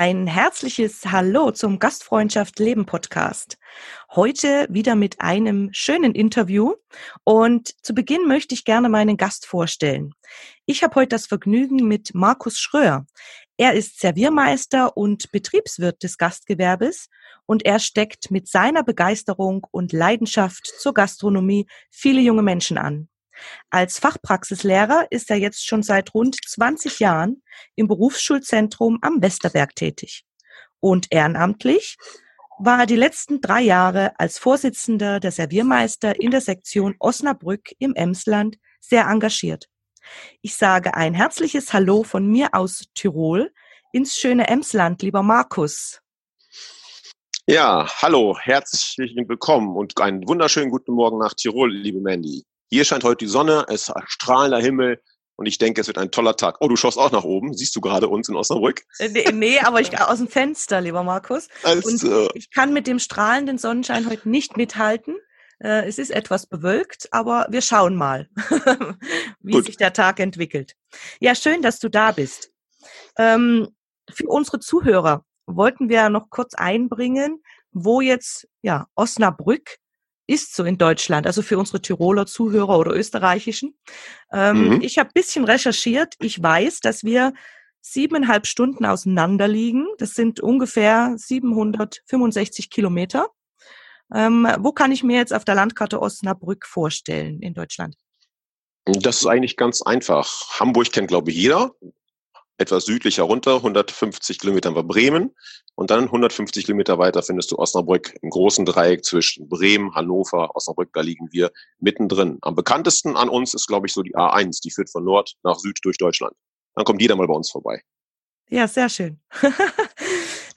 Ein 0.00 0.26
herzliches 0.26 1.04
Hallo 1.04 1.50
zum 1.50 1.78
Gastfreundschaft 1.78 2.58
Leben 2.58 2.86
Podcast. 2.86 3.58
Heute 4.14 4.66
wieder 4.70 4.96
mit 4.96 5.20
einem 5.20 5.68
schönen 5.74 6.14
Interview 6.14 6.72
und 7.22 7.74
zu 7.84 7.94
Beginn 7.94 8.26
möchte 8.26 8.54
ich 8.54 8.64
gerne 8.64 8.88
meinen 8.88 9.18
Gast 9.18 9.44
vorstellen. 9.44 10.14
Ich 10.64 10.82
habe 10.82 10.94
heute 10.94 11.10
das 11.10 11.26
Vergnügen 11.26 11.86
mit 11.86 12.14
Markus 12.14 12.58
Schröer. 12.58 13.04
Er 13.58 13.74
ist 13.74 14.00
Serviermeister 14.00 14.96
und 14.96 15.30
Betriebswirt 15.32 16.02
des 16.02 16.16
Gastgewerbes 16.16 17.10
und 17.44 17.66
er 17.66 17.78
steckt 17.78 18.30
mit 18.30 18.48
seiner 18.48 18.82
Begeisterung 18.82 19.66
und 19.70 19.92
Leidenschaft 19.92 20.66
zur 20.78 20.94
Gastronomie 20.94 21.66
viele 21.90 22.22
junge 22.22 22.42
Menschen 22.42 22.78
an. 22.78 23.10
Als 23.70 23.98
Fachpraxislehrer 23.98 25.06
ist 25.10 25.30
er 25.30 25.36
jetzt 25.36 25.66
schon 25.66 25.82
seit 25.82 26.14
rund 26.14 26.36
20 26.46 27.00
Jahren 27.00 27.42
im 27.76 27.88
Berufsschulzentrum 27.88 28.98
am 29.02 29.22
Westerberg 29.22 29.74
tätig. 29.74 30.24
Und 30.80 31.06
ehrenamtlich 31.10 31.96
war 32.58 32.80
er 32.80 32.86
die 32.86 32.96
letzten 32.96 33.40
drei 33.40 33.62
Jahre 33.62 34.18
als 34.18 34.38
Vorsitzender 34.38 35.20
der 35.20 35.30
Serviermeister 35.30 36.20
in 36.20 36.30
der 36.30 36.40
Sektion 36.40 36.94
Osnabrück 36.98 37.70
im 37.78 37.94
Emsland 37.94 38.56
sehr 38.80 39.06
engagiert. 39.06 39.66
Ich 40.42 40.56
sage 40.56 40.94
ein 40.94 41.14
herzliches 41.14 41.72
Hallo 41.72 42.02
von 42.02 42.26
mir 42.26 42.50
aus 42.52 42.84
Tirol 42.94 43.52
ins 43.92 44.16
schöne 44.16 44.48
Emsland, 44.48 45.02
lieber 45.02 45.22
Markus. 45.22 46.00
Ja, 47.46 47.88
hallo, 48.00 48.36
herzlich 48.38 49.12
willkommen 49.26 49.76
und 49.76 50.00
einen 50.00 50.28
wunderschönen 50.28 50.70
guten 50.70 50.92
Morgen 50.92 51.18
nach 51.18 51.34
Tirol, 51.34 51.72
liebe 51.72 52.00
Mandy. 52.00 52.44
Hier 52.70 52.84
scheint 52.84 53.02
heute 53.02 53.24
die 53.24 53.30
Sonne, 53.30 53.66
es 53.68 53.88
ist 53.88 53.92
strahlender 54.06 54.60
Himmel 54.60 55.02
und 55.34 55.46
ich 55.46 55.58
denke, 55.58 55.80
es 55.80 55.88
wird 55.88 55.98
ein 55.98 56.12
toller 56.12 56.36
Tag. 56.36 56.58
Oh, 56.60 56.68
du 56.68 56.76
schaust 56.76 56.98
auch 56.98 57.10
nach 57.10 57.24
oben. 57.24 57.52
Siehst 57.52 57.74
du 57.74 57.80
gerade 57.80 58.06
uns 58.06 58.28
in 58.28 58.36
Osnabrück? 58.36 58.82
Äh, 59.00 59.08
nee, 59.08 59.24
nee 59.32 59.58
aber 59.58 59.80
ich 59.80 59.98
aus 60.00 60.18
dem 60.18 60.28
Fenster, 60.28 60.80
lieber 60.80 61.02
Markus. 61.02 61.48
Also, 61.64 61.88
und 61.88 62.30
ich 62.36 62.52
kann 62.52 62.72
mit 62.72 62.86
dem 62.86 63.00
strahlenden 63.00 63.58
Sonnenschein 63.58 64.08
heute 64.08 64.28
nicht 64.28 64.56
mithalten. 64.56 65.16
Äh, 65.58 65.88
es 65.88 65.98
ist 65.98 66.10
etwas 66.10 66.46
bewölkt, 66.46 67.08
aber 67.10 67.48
wir 67.50 67.60
schauen 67.60 67.96
mal, 67.96 68.28
wie 69.40 69.52
Gut. 69.52 69.66
sich 69.66 69.76
der 69.76 69.92
Tag 69.92 70.20
entwickelt. 70.20 70.76
Ja, 71.18 71.34
schön, 71.34 71.62
dass 71.62 71.80
du 71.80 71.88
da 71.88 72.12
bist. 72.12 72.52
Ähm, 73.18 73.68
für 74.08 74.28
unsere 74.28 74.60
Zuhörer 74.60 75.24
wollten 75.46 75.88
wir 75.88 76.08
noch 76.08 76.30
kurz 76.30 76.54
einbringen, 76.54 77.42
wo 77.72 78.00
jetzt 78.00 78.46
ja 78.62 78.86
Osnabrück 78.94 79.78
ist 80.30 80.54
so 80.54 80.64
in 80.64 80.78
Deutschland, 80.78 81.26
also 81.26 81.42
für 81.42 81.58
unsere 81.58 81.82
Tiroler 81.82 82.24
Zuhörer 82.26 82.78
oder 82.78 82.94
österreichischen. 82.94 83.74
Ähm, 84.32 84.76
mhm. 84.76 84.80
Ich 84.82 84.98
habe 84.98 85.10
bisschen 85.12 85.44
recherchiert. 85.44 86.14
Ich 86.20 86.40
weiß, 86.40 86.80
dass 86.80 87.02
wir 87.02 87.32
siebeneinhalb 87.80 88.46
Stunden 88.46 88.84
auseinander 88.86 89.48
liegen. 89.48 89.86
Das 89.98 90.14
sind 90.14 90.40
ungefähr 90.40 91.14
765 91.16 92.70
Kilometer. 92.70 93.28
Ähm, 94.14 94.46
wo 94.58 94.72
kann 94.72 94.92
ich 94.92 95.02
mir 95.02 95.16
jetzt 95.16 95.32
auf 95.32 95.44
der 95.44 95.54
Landkarte 95.54 96.00
Osnabrück 96.00 96.66
vorstellen 96.66 97.40
in 97.40 97.54
Deutschland? 97.54 97.96
Das 98.84 99.18
ist 99.18 99.26
eigentlich 99.26 99.56
ganz 99.56 99.82
einfach. 99.82 100.60
Hamburg 100.60 100.92
kennt, 100.92 101.08
glaube 101.08 101.30
ich, 101.30 101.36
jeder 101.36 101.72
etwas 102.60 102.84
südlicher 102.84 103.22
runter, 103.22 103.56
150 103.56 104.38
Kilometer 104.38 104.74
war 104.74 104.84
Bremen 104.84 105.34
und 105.74 105.90
dann 105.90 106.04
150 106.04 106.66
Kilometer 106.66 106.98
weiter 106.98 107.22
findest 107.22 107.50
du 107.50 107.58
Osnabrück 107.58 108.14
im 108.20 108.28
großen 108.28 108.66
Dreieck 108.66 109.04
zwischen 109.04 109.48
Bremen, 109.48 109.94
Hannover, 109.94 110.54
Osnabrück, 110.54 110.90
da 110.92 111.00
liegen 111.00 111.28
wir 111.32 111.50
mittendrin. 111.78 112.38
Am 112.42 112.54
bekanntesten 112.54 113.16
an 113.16 113.30
uns 113.30 113.54
ist, 113.54 113.66
glaube 113.66 113.86
ich, 113.86 113.94
so 113.94 114.02
die 114.02 114.14
A1, 114.14 114.60
die 114.62 114.70
führt 114.70 114.90
von 114.90 115.04
Nord 115.04 115.32
nach 115.42 115.58
Süd 115.58 115.78
durch 115.82 115.96
Deutschland. 115.96 116.34
Dann 116.74 116.84
kommt 116.84 117.00
jeder 117.00 117.16
mal 117.16 117.26
bei 117.26 117.34
uns 117.34 117.50
vorbei. 117.50 117.82
Ja, 118.50 118.68
sehr 118.68 118.88
schön. 118.88 119.20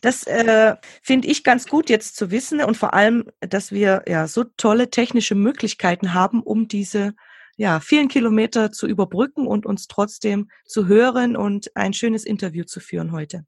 Das 0.01 0.27
äh, 0.27 0.75
finde 1.01 1.29
ich 1.29 1.45
ganz 1.45 1.65
gut 1.65 1.89
jetzt 1.89 2.17
zu 2.17 2.29
wissen 2.29 2.61
und 2.61 2.75
vor 2.75 2.93
allem, 2.93 3.31
dass 3.39 3.71
wir 3.71 4.03
ja 4.05 4.27
so 4.27 4.43
tolle 4.43 4.89
technische 4.89 5.33
Möglichkeiten 5.33 6.13
haben, 6.13 6.43
um 6.43 6.67
diese 6.67 7.15
ja, 7.55 7.79
vielen 7.79 8.07
Kilometer 8.07 8.71
zu 8.71 8.87
überbrücken 8.87 9.47
und 9.47 9.65
uns 9.65 9.87
trotzdem 9.87 10.49
zu 10.65 10.87
hören 10.87 11.35
und 11.35 11.75
ein 11.75 11.93
schönes 11.93 12.25
Interview 12.25 12.63
zu 12.63 12.79
führen 12.79 13.11
heute. 13.11 13.45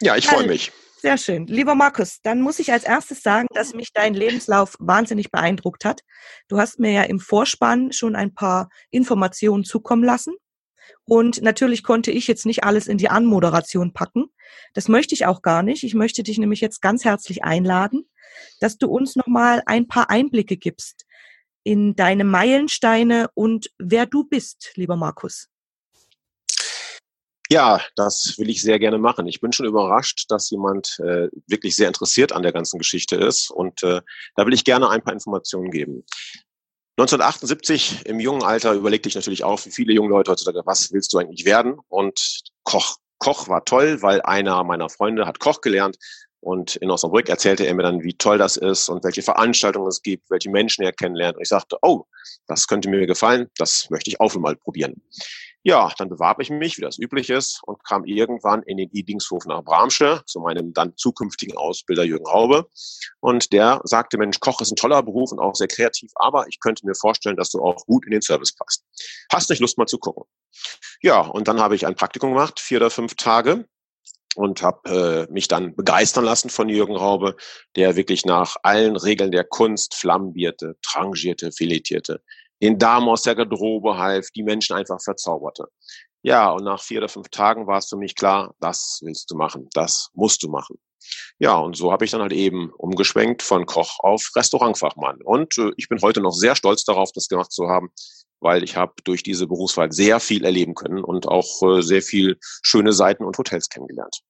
Ja, 0.00 0.16
ich 0.16 0.26
freue 0.26 0.46
mich. 0.46 0.72
Sehr 1.00 1.16
schön. 1.16 1.46
Lieber 1.46 1.74
Markus, 1.74 2.20
dann 2.22 2.42
muss 2.42 2.58
ich 2.58 2.72
als 2.72 2.84
erstes 2.84 3.22
sagen, 3.22 3.46
dass 3.54 3.72
mich 3.72 3.92
dein 3.94 4.12
Lebenslauf 4.12 4.76
wahnsinnig 4.78 5.30
beeindruckt 5.30 5.86
hat. 5.86 6.02
Du 6.48 6.58
hast 6.58 6.78
mir 6.78 6.92
ja 6.92 7.02
im 7.04 7.20
Vorspann 7.20 7.92
schon 7.92 8.16
ein 8.16 8.34
paar 8.34 8.68
Informationen 8.90 9.64
zukommen 9.64 10.04
lassen. 10.04 10.34
Und 11.04 11.40
natürlich 11.40 11.84
konnte 11.84 12.10
ich 12.10 12.26
jetzt 12.26 12.44
nicht 12.44 12.64
alles 12.64 12.86
in 12.86 12.98
die 12.98 13.08
Anmoderation 13.08 13.94
packen. 13.94 14.26
Das 14.74 14.88
möchte 14.88 15.14
ich 15.14 15.24
auch 15.24 15.40
gar 15.40 15.62
nicht. 15.62 15.84
Ich 15.84 15.94
möchte 15.94 16.22
dich 16.22 16.36
nämlich 16.36 16.60
jetzt 16.60 16.82
ganz 16.82 17.04
herzlich 17.04 17.44
einladen, 17.44 18.06
dass 18.60 18.76
du 18.76 18.88
uns 18.88 19.16
nochmal 19.16 19.62
ein 19.64 19.88
paar 19.88 20.10
Einblicke 20.10 20.56
gibst 20.56 21.06
in 21.62 21.94
deine 21.94 22.24
Meilensteine 22.24 23.28
und 23.34 23.70
wer 23.78 24.06
du 24.06 24.24
bist, 24.24 24.72
lieber 24.76 24.96
Markus. 24.96 25.48
Ja, 27.52 27.80
das 27.96 28.36
will 28.38 28.48
ich 28.48 28.62
sehr 28.62 28.78
gerne 28.78 28.98
machen. 28.98 29.26
Ich 29.26 29.40
bin 29.40 29.52
schon 29.52 29.66
überrascht, 29.66 30.26
dass 30.28 30.50
jemand 30.50 31.00
äh, 31.00 31.28
wirklich 31.48 31.74
sehr 31.74 31.88
interessiert 31.88 32.30
an 32.32 32.42
der 32.42 32.52
ganzen 32.52 32.78
Geschichte 32.78 33.16
ist 33.16 33.50
und 33.50 33.82
äh, 33.82 34.02
da 34.36 34.46
will 34.46 34.54
ich 34.54 34.64
gerne 34.64 34.88
ein 34.88 35.02
paar 35.02 35.12
Informationen 35.12 35.72
geben. 35.72 36.04
1978 36.96 38.06
im 38.06 38.20
jungen 38.20 38.42
Alter 38.42 38.74
überlegte 38.74 39.08
ich 39.08 39.14
natürlich 39.16 39.42
auch, 39.42 39.64
wie 39.64 39.70
viele 39.70 39.92
junge 39.92 40.10
Leute 40.10 40.30
heutzutage, 40.30 40.62
was 40.64 40.92
willst 40.92 41.12
du 41.12 41.18
eigentlich 41.18 41.44
werden? 41.44 41.78
Und 41.88 42.42
Koch. 42.62 42.98
Koch 43.18 43.48
war 43.48 43.64
toll, 43.64 44.00
weil 44.00 44.22
einer 44.22 44.62
meiner 44.64 44.88
Freunde 44.88 45.26
hat 45.26 45.40
Koch 45.40 45.60
gelernt 45.60 45.98
und 46.40 46.76
in 46.76 46.90
Osnabrück 46.90 47.28
erzählte 47.28 47.66
er 47.66 47.74
mir 47.74 47.82
dann, 47.82 48.02
wie 48.02 48.14
toll 48.14 48.38
das 48.38 48.56
ist 48.56 48.88
und 48.88 49.04
welche 49.04 49.22
Veranstaltungen 49.22 49.88
es 49.88 50.02
gibt, 50.02 50.30
welche 50.30 50.50
Menschen 50.50 50.82
er 50.82 50.92
kennenlernt. 50.92 51.36
Und 51.36 51.42
ich 51.42 51.48
sagte, 51.48 51.76
oh, 51.82 52.04
das 52.46 52.66
könnte 52.66 52.88
mir 52.88 53.06
gefallen, 53.06 53.48
das 53.56 53.88
möchte 53.90 54.10
ich 54.10 54.20
auch 54.20 54.34
mal 54.36 54.56
probieren. 54.56 55.02
Ja, 55.62 55.92
dann 55.98 56.08
bewarb 56.08 56.40
ich 56.40 56.48
mich, 56.48 56.78
wie 56.78 56.82
das 56.82 56.98
üblich 56.98 57.28
ist, 57.28 57.60
und 57.64 57.84
kam 57.84 58.06
irgendwann 58.06 58.62
in 58.62 58.78
den 58.78 58.88
Idingshof 58.90 59.44
nach 59.44 59.62
Bramsche 59.62 60.22
zu 60.24 60.40
meinem 60.40 60.72
dann 60.72 60.96
zukünftigen 60.96 61.58
Ausbilder 61.58 62.02
Jürgen 62.02 62.26
Raube. 62.26 62.66
Und 63.20 63.52
der 63.52 63.82
sagte, 63.84 64.16
Mensch, 64.16 64.40
Koch 64.40 64.62
ist 64.62 64.72
ein 64.72 64.76
toller 64.76 65.02
Beruf 65.02 65.32
und 65.32 65.38
auch 65.38 65.54
sehr 65.54 65.68
kreativ, 65.68 66.10
aber 66.14 66.48
ich 66.48 66.60
könnte 66.60 66.86
mir 66.86 66.94
vorstellen, 66.94 67.36
dass 67.36 67.50
du 67.50 67.60
auch 67.62 67.84
gut 67.84 68.06
in 68.06 68.12
den 68.12 68.22
Service 68.22 68.54
passt. 68.54 68.84
Hast 69.30 69.50
nicht 69.50 69.60
Lust 69.60 69.76
mal 69.76 69.86
zu 69.86 69.98
gucken? 69.98 70.24
Ja, 71.02 71.20
und 71.20 71.46
dann 71.46 71.60
habe 71.60 71.74
ich 71.74 71.86
ein 71.86 71.94
Praktikum 71.94 72.30
gemacht, 72.30 72.58
vier 72.58 72.78
oder 72.78 72.90
fünf 72.90 73.14
Tage 73.16 73.66
und 74.36 74.62
habe 74.62 75.26
äh, 75.28 75.32
mich 75.32 75.48
dann 75.48 75.74
begeistern 75.74 76.24
lassen 76.24 76.50
von 76.50 76.68
Jürgen 76.68 76.96
Raube, 76.96 77.36
der 77.76 77.96
wirklich 77.96 78.24
nach 78.24 78.56
allen 78.62 78.96
Regeln 78.96 79.32
der 79.32 79.44
Kunst 79.44 79.94
flambierte, 79.94 80.76
trangierte, 80.82 81.52
filetierte, 81.52 82.22
den 82.62 82.78
Damen 82.78 83.08
aus 83.08 83.22
der 83.22 83.34
Garderobe 83.34 83.96
half, 83.96 84.30
die 84.30 84.42
Menschen 84.42 84.76
einfach 84.76 85.00
verzauberte. 85.00 85.66
Ja, 86.22 86.50
und 86.50 86.64
nach 86.64 86.82
vier 86.82 86.98
oder 86.98 87.08
fünf 87.08 87.28
Tagen 87.30 87.66
war 87.66 87.78
es 87.78 87.88
für 87.88 87.96
mich 87.96 88.14
klar, 88.14 88.54
das 88.60 89.00
willst 89.02 89.30
du 89.30 89.36
machen, 89.36 89.68
das 89.72 90.10
musst 90.14 90.42
du 90.42 90.50
machen. 90.50 90.78
Ja, 91.38 91.56
und 91.56 91.76
so 91.76 91.90
habe 91.92 92.04
ich 92.04 92.10
dann 92.10 92.20
halt 92.20 92.32
eben 92.32 92.70
umgeschwenkt 92.76 93.42
von 93.42 93.64
Koch 93.64 93.98
auf 94.00 94.30
Restaurantfachmann. 94.36 95.22
Und 95.22 95.56
äh, 95.58 95.72
ich 95.76 95.88
bin 95.88 96.00
heute 96.02 96.20
noch 96.20 96.32
sehr 96.32 96.54
stolz 96.54 96.84
darauf, 96.84 97.10
das 97.12 97.28
gemacht 97.28 97.50
zu 97.50 97.68
haben, 97.68 97.90
weil 98.40 98.64
ich 98.64 98.76
habe 98.76 98.94
durch 99.04 99.22
diese 99.22 99.46
Berufswahl 99.46 99.92
sehr 99.92 100.20
viel 100.20 100.44
erleben 100.44 100.74
können 100.74 101.04
und 101.04 101.28
auch 101.28 101.62
äh, 101.62 101.82
sehr 101.82 102.02
viel 102.02 102.38
schöne 102.62 102.92
Seiten 102.92 103.24
und 103.24 103.38
Hotels 103.38 103.68
kennengelernt. 103.68 104.20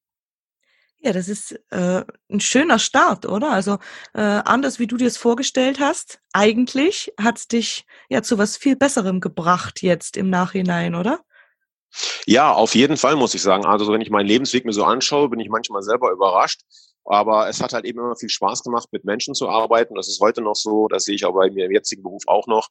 Ja, 1.03 1.15
das 1.15 1.29
ist 1.29 1.59
äh, 1.71 2.05
ein 2.31 2.41
schöner 2.41 2.79
Start, 2.79 3.25
oder? 3.25 3.53
Also 3.53 3.79
äh, 4.13 4.21
anders 4.21 4.79
wie 4.79 4.87
du 4.87 4.99
dir 4.99 5.07
es 5.07 5.17
vorgestellt 5.17 5.81
hast, 5.81 6.21
eigentlich 6.35 7.13
hat's 7.19 7.49
dich 7.49 7.87
ja 8.11 8.23
zu 8.23 8.37
was 8.37 8.59
viel 8.59 8.77
Besserem 8.77 9.21
gebracht 9.21 9.81
jetzt 9.81 10.19
im 10.19 10.29
Nachhinein, 10.29 10.95
oder? 10.95 11.21
Ja, 12.27 12.53
auf 12.53 12.75
jeden 12.75 12.99
Fall 12.99 13.17
muss 13.17 13.35
ich 13.35 13.41
sagen. 13.41 13.65
Also 13.65 13.91
wenn 13.93 14.03
ich 14.03 14.11
meinen 14.11 14.27
Lebensweg 14.27 14.67
mir 14.67 14.73
so 14.73 14.85
anschaue, 14.85 15.31
bin 15.31 15.41
ich 15.41 15.49
manchmal 15.49 15.83
selber 15.83 16.13
überrascht. 16.13 16.61
Aber 17.05 17.49
es 17.49 17.63
hat 17.63 17.73
halt 17.73 17.87
eben 17.87 17.99
immer 17.99 18.15
viel 18.15 18.29
Spaß 18.29 18.63
gemacht, 18.63 18.89
mit 18.93 19.05
Menschen 19.05 19.35
zu 19.35 19.49
arbeiten. 19.49 19.95
Das 19.95 20.07
ist 20.07 20.21
heute 20.21 20.43
noch 20.43 20.55
so, 20.55 20.87
das 20.87 21.05
sehe 21.05 21.15
ich 21.15 21.25
aber 21.25 21.41
bei 21.41 21.51
mir 21.51 21.65
im 21.65 21.73
jetzigen 21.73 22.03
Beruf 22.03 22.23
auch 22.27 22.47
noch. 22.47 22.69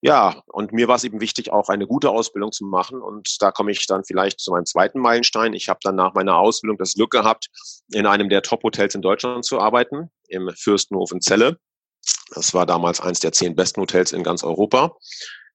Ja, 0.00 0.42
und 0.46 0.72
mir 0.72 0.86
war 0.86 0.94
es 0.94 1.04
eben 1.04 1.20
wichtig, 1.20 1.50
auch 1.50 1.68
eine 1.68 1.86
gute 1.86 2.10
Ausbildung 2.10 2.52
zu 2.52 2.64
machen. 2.64 3.02
Und 3.02 3.36
da 3.40 3.50
komme 3.50 3.72
ich 3.72 3.84
dann 3.86 4.04
vielleicht 4.04 4.38
zu 4.38 4.52
meinem 4.52 4.66
zweiten 4.66 5.00
Meilenstein. 5.00 5.54
Ich 5.54 5.68
habe 5.68 5.80
dann 5.82 5.96
nach 5.96 6.14
meiner 6.14 6.36
Ausbildung 6.36 6.78
das 6.78 6.94
Glück 6.94 7.10
gehabt, 7.10 7.48
in 7.92 8.06
einem 8.06 8.28
der 8.28 8.42
Top-Hotels 8.42 8.94
in 8.94 9.02
Deutschland 9.02 9.44
zu 9.44 9.58
arbeiten, 9.58 10.10
im 10.28 10.50
Fürstenhof 10.56 11.10
in 11.10 11.20
Celle. 11.20 11.58
Das 12.34 12.54
war 12.54 12.64
damals 12.64 13.00
eins 13.00 13.18
der 13.20 13.32
zehn 13.32 13.56
besten 13.56 13.80
Hotels 13.80 14.12
in 14.12 14.22
ganz 14.22 14.44
Europa. 14.44 14.96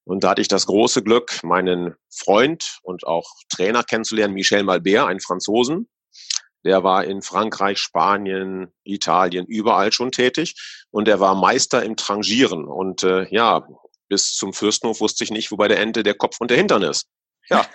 Und 0.04 0.26
da 0.26 0.32
hatte 0.32 0.42
ich 0.42 0.50
das 0.50 0.66
große 0.66 1.04
Glück, 1.04 1.42
meinen 1.44 1.96
Freund 2.10 2.80
und 2.84 3.08
auch 3.08 3.30
Trainer 3.50 3.84
kennenzulernen, 3.84 4.34
Michel 4.34 4.64
Malbert, 4.64 5.08
einen 5.08 5.22
Franzosen. 5.22 5.88
Der 6.66 6.84
war 6.84 7.06
in 7.06 7.22
Frankreich, 7.22 7.78
Spanien, 7.78 8.74
Italien, 8.84 9.46
überall 9.46 9.92
schon 9.94 10.12
tätig. 10.12 10.56
Und 10.92 11.08
er 11.08 11.20
war 11.20 11.36
Meister 11.36 11.84
im 11.84 11.96
Trangieren. 11.96 12.66
Und 12.66 13.04
äh, 13.04 13.28
ja, 13.30 13.66
bis 14.14 14.36
zum 14.36 14.54
Fürstenhof 14.54 15.02
wusste 15.02 15.24
ich 15.24 15.32
nicht, 15.32 15.52
wo 15.52 15.56
bei 15.56 15.68
der 15.68 15.80
Ente 15.80 16.04
der 16.04 16.14
Kopf 16.14 16.40
und 16.40 16.52
der 16.52 16.58
Hintern 16.58 16.84
ist. 16.84 17.08
Ja, 17.50 17.66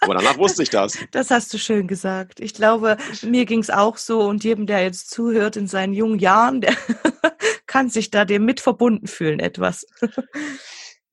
aber 0.00 0.14
danach 0.14 0.38
wusste 0.38 0.62
ich 0.62 0.70
das. 0.70 0.98
Das 1.10 1.30
hast 1.30 1.52
du 1.52 1.58
schön 1.58 1.86
gesagt. 1.86 2.40
Ich 2.40 2.54
glaube, 2.54 2.96
mir 3.20 3.44
ging 3.44 3.60
es 3.60 3.68
auch 3.68 3.98
so 3.98 4.22
und 4.22 4.42
jedem, 4.42 4.66
der 4.66 4.82
jetzt 4.82 5.10
zuhört 5.10 5.56
in 5.56 5.66
seinen 5.66 5.92
jungen 5.92 6.18
Jahren, 6.18 6.62
der 6.62 6.74
kann 7.66 7.90
sich 7.90 8.10
da 8.10 8.24
dem 8.24 8.46
mit 8.46 8.60
verbunden 8.60 9.06
fühlen 9.06 9.38
etwas. 9.38 9.86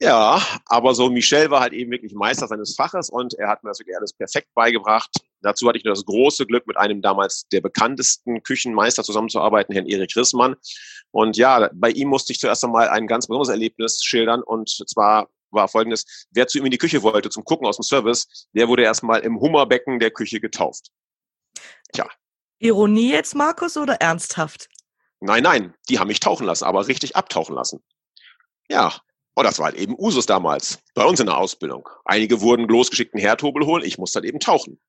Ja, 0.01 0.41
aber 0.65 0.95
so 0.95 1.09
Michel 1.09 1.51
war 1.51 1.59
halt 1.59 1.73
eben 1.73 1.91
wirklich 1.91 2.13
Meister 2.13 2.47
seines 2.47 2.73
Faches 2.75 3.09
und 3.09 3.33
er 3.33 3.49
hat 3.49 3.63
mir 3.63 3.69
das 3.69 3.79
wirklich 3.79 3.97
alles 3.97 4.13
perfekt 4.13 4.47
beigebracht. 4.53 5.09
Dazu 5.41 5.67
hatte 5.67 5.77
ich 5.77 5.83
nur 5.83 5.93
das 5.93 6.05
große 6.05 6.45
Glück, 6.45 6.67
mit 6.67 6.77
einem 6.77 7.01
damals 7.01 7.47
der 7.51 7.59
bekanntesten 7.59 8.41
Küchenmeister 8.43 9.03
zusammenzuarbeiten, 9.03 9.73
Herrn 9.73 9.87
Erik 9.87 10.15
Rissmann. 10.15 10.55
Und 11.11 11.35
ja, 11.35 11.69
bei 11.73 11.89
ihm 11.89 12.07
musste 12.07 12.31
ich 12.31 12.39
zuerst 12.39 12.63
einmal 12.63 12.87
ein 12.87 13.07
ganz 13.07 13.27
besonderes 13.27 13.49
Erlebnis 13.49 14.01
schildern 14.01 14.41
und 14.41 14.69
zwar 14.69 15.29
war 15.51 15.67
folgendes, 15.67 16.27
wer 16.31 16.47
zu 16.47 16.59
ihm 16.59 16.65
in 16.65 16.71
die 16.71 16.77
Küche 16.77 17.01
wollte 17.03 17.29
zum 17.29 17.43
Gucken 17.43 17.67
aus 17.67 17.77
dem 17.77 17.83
Service, 17.83 18.47
der 18.53 18.67
wurde 18.67 18.83
erstmal 18.83 19.21
im 19.21 19.39
Hummerbecken 19.39 19.99
der 19.99 20.11
Küche 20.11 20.39
getauft. 20.39 20.91
Tja. 21.91 22.07
Ironie 22.59 23.11
jetzt, 23.11 23.35
Markus, 23.35 23.75
oder 23.75 23.95
ernsthaft? 23.95 24.69
Nein, 25.19 25.43
nein, 25.43 25.73
die 25.89 25.99
haben 25.99 26.07
mich 26.07 26.19
tauchen 26.19 26.45
lassen, 26.45 26.65
aber 26.65 26.87
richtig 26.87 27.15
abtauchen 27.15 27.55
lassen. 27.55 27.83
Ja, 28.69 28.93
und 29.39 29.45
das 29.45 29.57
war 29.57 29.67
halt 29.67 29.75
eben 29.75 29.95
Usus 29.97 30.25
damals, 30.25 30.79
bei 30.93 31.05
uns 31.05 31.21
in 31.21 31.27
der 31.27 31.37
Ausbildung. 31.37 31.87
Einige 32.03 32.41
wurden 32.41 32.67
losgeschickten 32.67 33.19
Herdhobel 33.19 33.65
holen, 33.65 33.85
ich 33.85 33.97
musste 33.97 34.17
halt 34.17 34.25
eben 34.25 34.41
tauchen. 34.41 34.79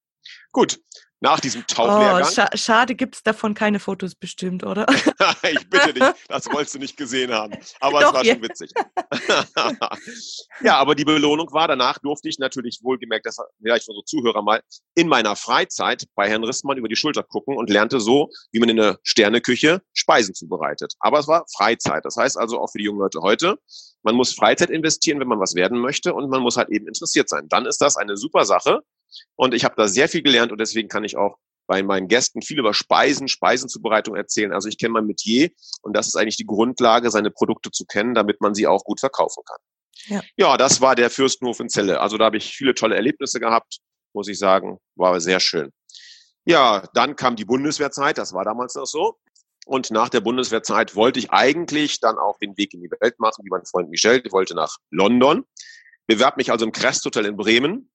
Gut, 0.51 0.81
nach 1.21 1.41
diesem 1.41 1.67
Tauchlehrgang. 1.67 2.23
Oh, 2.23 2.31
scha 2.31 2.49
schade, 2.57 2.95
gibt's 2.95 3.23
davon 3.23 3.55
keine 3.55 3.79
Fotos 3.79 4.15
bestimmt, 4.15 4.65
oder? 4.65 4.87
ich 5.43 5.69
bitte 5.69 5.93
dich, 5.95 6.05
das 6.29 6.47
wolltest 6.51 6.75
du 6.75 6.79
nicht 6.79 6.97
gesehen 6.97 7.33
haben. 7.33 7.55
Aber 7.81 8.01
Doch, 8.01 8.09
es 8.09 8.15
war 8.15 8.25
ja. 8.25 8.35
schon 8.35 8.43
witzig. 8.43 8.73
ja, 10.63 10.77
aber 10.77 10.95
die 10.95 11.05
Belohnung 11.05 11.53
war, 11.53 11.69
danach 11.69 11.99
durfte 11.99 12.29
ich 12.29 12.39
natürlich 12.39 12.81
wohlgemerkt, 12.83 13.27
das 13.27 13.37
vielleicht 13.61 13.89
unsere 13.89 14.05
Zuhörer 14.05 14.43
mal, 14.43 14.63
in 14.95 15.09
meiner 15.09 15.37
Freizeit 15.37 16.07
bei 16.15 16.29
Herrn 16.29 16.45
Rissmann 16.45 16.79
über 16.79 16.89
die 16.89 16.97
Schulter 16.97 17.23
gucken 17.23 17.57
und 17.57 17.69
lernte 17.69 18.01
so, 18.01 18.31
wie 18.53 18.61
man 18.61 18.71
in 18.71 18.77
der 18.77 18.99
Sterneküche 19.03 19.83
Speisen 19.93 20.35
zubereitet. 20.35 20.95
Aber 21.01 21.19
es 21.19 21.29
war 21.29 21.45
Freizeit. 21.55 22.05
Das 22.05 22.17
heißt 22.17 22.39
also 22.39 22.61
auch 22.61 22.71
für 22.71 22.79
die 22.79 22.85
jungen 22.85 23.01
Leute 23.01 23.21
heute, 23.21 23.59
man 24.03 24.15
muss 24.15 24.35
Freizeit 24.35 24.71
investieren, 24.71 25.21
wenn 25.21 25.29
man 25.29 25.41
was 25.41 25.55
werden 25.55 25.79
möchte 25.79 26.15
und 26.15 26.31
man 26.31 26.41
muss 26.41 26.57
halt 26.57 26.71
eben 26.71 26.89
interessiert 26.89 27.29
sein. 27.29 27.47
Dann 27.49 27.67
ist 27.67 27.83
das 27.83 27.97
eine 27.97 28.17
super 28.17 28.45
Sache. 28.45 28.81
Und 29.37 29.55
ich 29.55 29.65
habe 29.65 29.75
da 29.77 29.89
sehr 29.89 30.09
viel 30.09 30.23
gelernt 30.23 30.53
und 30.53 30.61
deswegen 30.61 30.89
kann 30.89 31.05
ich 31.05 31.17
auch 31.17 31.37
bei 31.67 31.83
meinen 31.83 32.09
Gästen 32.09 32.43
viel 32.43 32.59
über 32.59 32.75
Speisen, 32.75 33.29
Speisenzubereitung 33.29 34.17
erzählen. 34.17 34.53
Also 34.53 34.69
ich 34.69 34.77
kenne 34.77 34.95
mein 34.95 35.07
Metier 35.07 35.51
und 35.83 35.97
das 35.97 36.09
ist 36.09 36.17
eigentlich 36.17 36.37
die 36.37 36.47
Grundlage, 36.47 37.11
seine 37.11 37.31
Produkte 37.31 37.71
zu 37.71 37.85
kennen, 37.85 38.15
damit 38.15 38.41
man 38.41 38.55
sie 38.55 38.67
auch 38.67 38.83
gut 38.83 38.99
verkaufen 38.99 39.45
kann. 39.47 39.59
Ja, 40.07 40.23
ja 40.37 40.57
das 40.57 40.81
war 40.81 40.97
der 40.97 41.11
Fürstenhof 41.11 41.61
in 41.61 41.69
Celle. 41.69 42.01
Also 42.01 42.19
da 42.19 42.25
habe 42.25 42.39
ich 42.39 42.57
viele 42.57 42.75
tolle 42.75 42.97
Erlebnisse 42.97 43.39
gehabt, 43.39 43.79
muss 44.13 44.27
ich 44.27 44.39
sagen. 44.39 44.79
War 44.97 45.21
sehr 45.21 45.39
schön. 45.39 45.71
Ja, 46.45 46.89
dann 46.95 47.17
kam 47.17 47.37
die 47.37 47.45
Bundeswehrzeit, 47.45 48.19
das 48.19 48.33
war 48.33 48.45
damals 48.45 48.75
noch 48.75 48.87
so. 48.87 49.19
Und 49.67 49.91
nach 49.91 50.09
der 50.09 50.21
Bundeswehrzeit 50.21 50.97
wollte 50.97 51.19
ich 51.21 51.31
eigentlich 51.31 52.01
dann 52.01 52.19
auch 52.19 52.39
den 52.39 52.57
Weg 52.57 52.75
in 52.75 52.81
die 52.81 52.91
Welt 52.91 53.21
machen, 53.21 53.45
wie 53.45 53.51
mein 53.51 53.65
Freund 53.67 53.91
Michel. 53.91 54.23
Ich 54.25 54.33
wollte 54.33 54.55
nach 54.55 54.77
London, 54.91 55.45
bewerb 56.07 56.37
mich 56.37 56.51
also 56.51 56.65
im 56.65 56.73
Crest 56.73 57.05
Hotel 57.05 57.27
in 57.27 57.37
Bremen, 57.37 57.90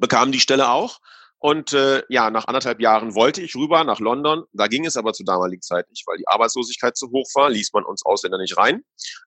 bekam 0.00 0.32
die 0.32 0.40
Stelle 0.40 0.70
auch. 0.70 0.98
Und 1.42 1.72
äh, 1.72 2.02
ja, 2.10 2.30
nach 2.30 2.46
anderthalb 2.48 2.80
Jahren 2.82 3.14
wollte 3.14 3.40
ich 3.40 3.56
rüber 3.56 3.82
nach 3.82 3.98
London. 3.98 4.44
Da 4.52 4.66
ging 4.66 4.84
es 4.84 4.98
aber 4.98 5.14
zur 5.14 5.24
damaligen 5.24 5.62
Zeit 5.62 5.88
nicht, 5.88 6.06
weil 6.06 6.18
die 6.18 6.28
Arbeitslosigkeit 6.28 6.98
zu 6.98 7.10
hoch 7.10 7.26
war, 7.34 7.48
ließ 7.48 7.72
man 7.72 7.84
uns 7.84 8.04
Ausländer 8.04 8.36
nicht 8.36 8.58
rein. 8.58 8.82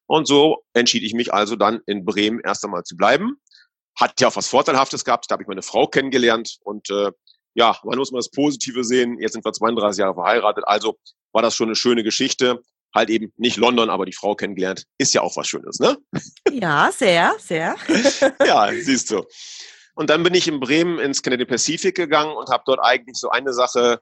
Und 0.06 0.28
so 0.28 0.64
entschied 0.74 1.04
ich 1.04 1.16
mich 1.16 1.34
also 1.34 1.56
dann 1.56 1.82
in 1.88 2.06
Bremen 2.06 2.40
erst 2.40 2.64
einmal 2.64 2.84
zu 2.84 2.96
bleiben. 2.96 3.38
Hat 4.00 4.22
ja 4.22 4.28
auch 4.28 4.36
was 4.36 4.48
Vorteilhaftes 4.48 5.06
gehabt. 5.06 5.26
Da 5.28 5.34
habe 5.34 5.44
ich 5.44 5.48
meine 5.48 5.64
Frau 5.64 5.88
kennengelernt. 5.88 6.58
Und 6.64 6.88
äh, 6.92 7.12
ja, 7.56 7.80
man 7.84 7.98
muss 7.98 8.12
mal 8.12 8.20
das 8.20 8.30
Positive 8.30 8.84
sehen. 8.84 9.18
Jetzt 9.20 9.34
sind 9.34 9.44
wir 9.44 9.52
32 9.52 10.00
Jahre 10.00 10.14
verheiratet. 10.14 10.66
Also 10.68 11.00
war 11.32 11.42
das 11.42 11.56
schon 11.56 11.70
eine 11.70 11.76
schöne 11.76 12.04
Geschichte. 12.04 12.62
Halt 12.94 13.10
eben 13.10 13.34
nicht 13.38 13.58
London, 13.58 13.90
aber 13.90 14.06
die 14.06 14.14
Frau 14.14 14.36
kennengelernt. 14.36 14.86
Ist 15.00 15.16
ja 15.16 15.22
auch 15.22 15.36
was 15.36 15.48
Schönes, 15.48 15.80
ne? 15.80 15.98
Ja, 16.52 16.92
sehr, 16.92 17.34
sehr. 17.40 17.76
ja, 18.46 18.72
siehst 18.72 19.10
du. 19.10 19.24
Und 19.96 20.10
dann 20.10 20.24
bin 20.24 20.34
ich 20.34 20.48
in 20.48 20.60
Bremen 20.60 21.00
ins 21.00 21.22
Canadian 21.22 21.48
Pacific 21.48 21.96
gegangen 21.96 22.36
und 22.36 22.50
habe 22.50 22.64
dort 22.66 22.80
eigentlich 22.82 23.18
so 23.18 23.30
eine 23.30 23.54
Sache 23.54 24.02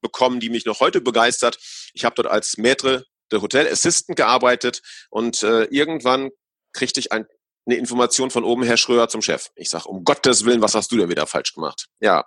bekommen, 0.00 0.40
die 0.40 0.50
mich 0.50 0.64
noch 0.64 0.80
heute 0.80 1.00
begeistert. 1.00 1.58
Ich 1.94 2.04
habe 2.04 2.14
dort 2.16 2.28
als 2.28 2.56
Maître 2.56 3.04
de 3.30 3.40
Hotel 3.40 3.68
Assistant 3.68 4.16
gearbeitet 4.16 4.82
und 5.10 5.42
äh, 5.42 5.64
irgendwann 5.64 6.30
kriegte 6.72 7.00
ich 7.00 7.12
ein, 7.12 7.26
eine 7.66 7.76
Information 7.76 8.30
von 8.30 8.44
oben, 8.44 8.62
Herr 8.62 8.76
Schröer, 8.76 9.08
zum 9.08 9.22
Chef. 9.22 9.50
Ich 9.54 9.70
sage, 9.70 9.88
um 9.88 10.04
Gottes 10.04 10.44
Willen, 10.44 10.62
was 10.62 10.74
hast 10.74 10.90
du 10.90 10.96
denn 10.96 11.08
wieder 11.08 11.26
falsch 11.26 11.54
gemacht? 11.54 11.86
Ja, 12.00 12.24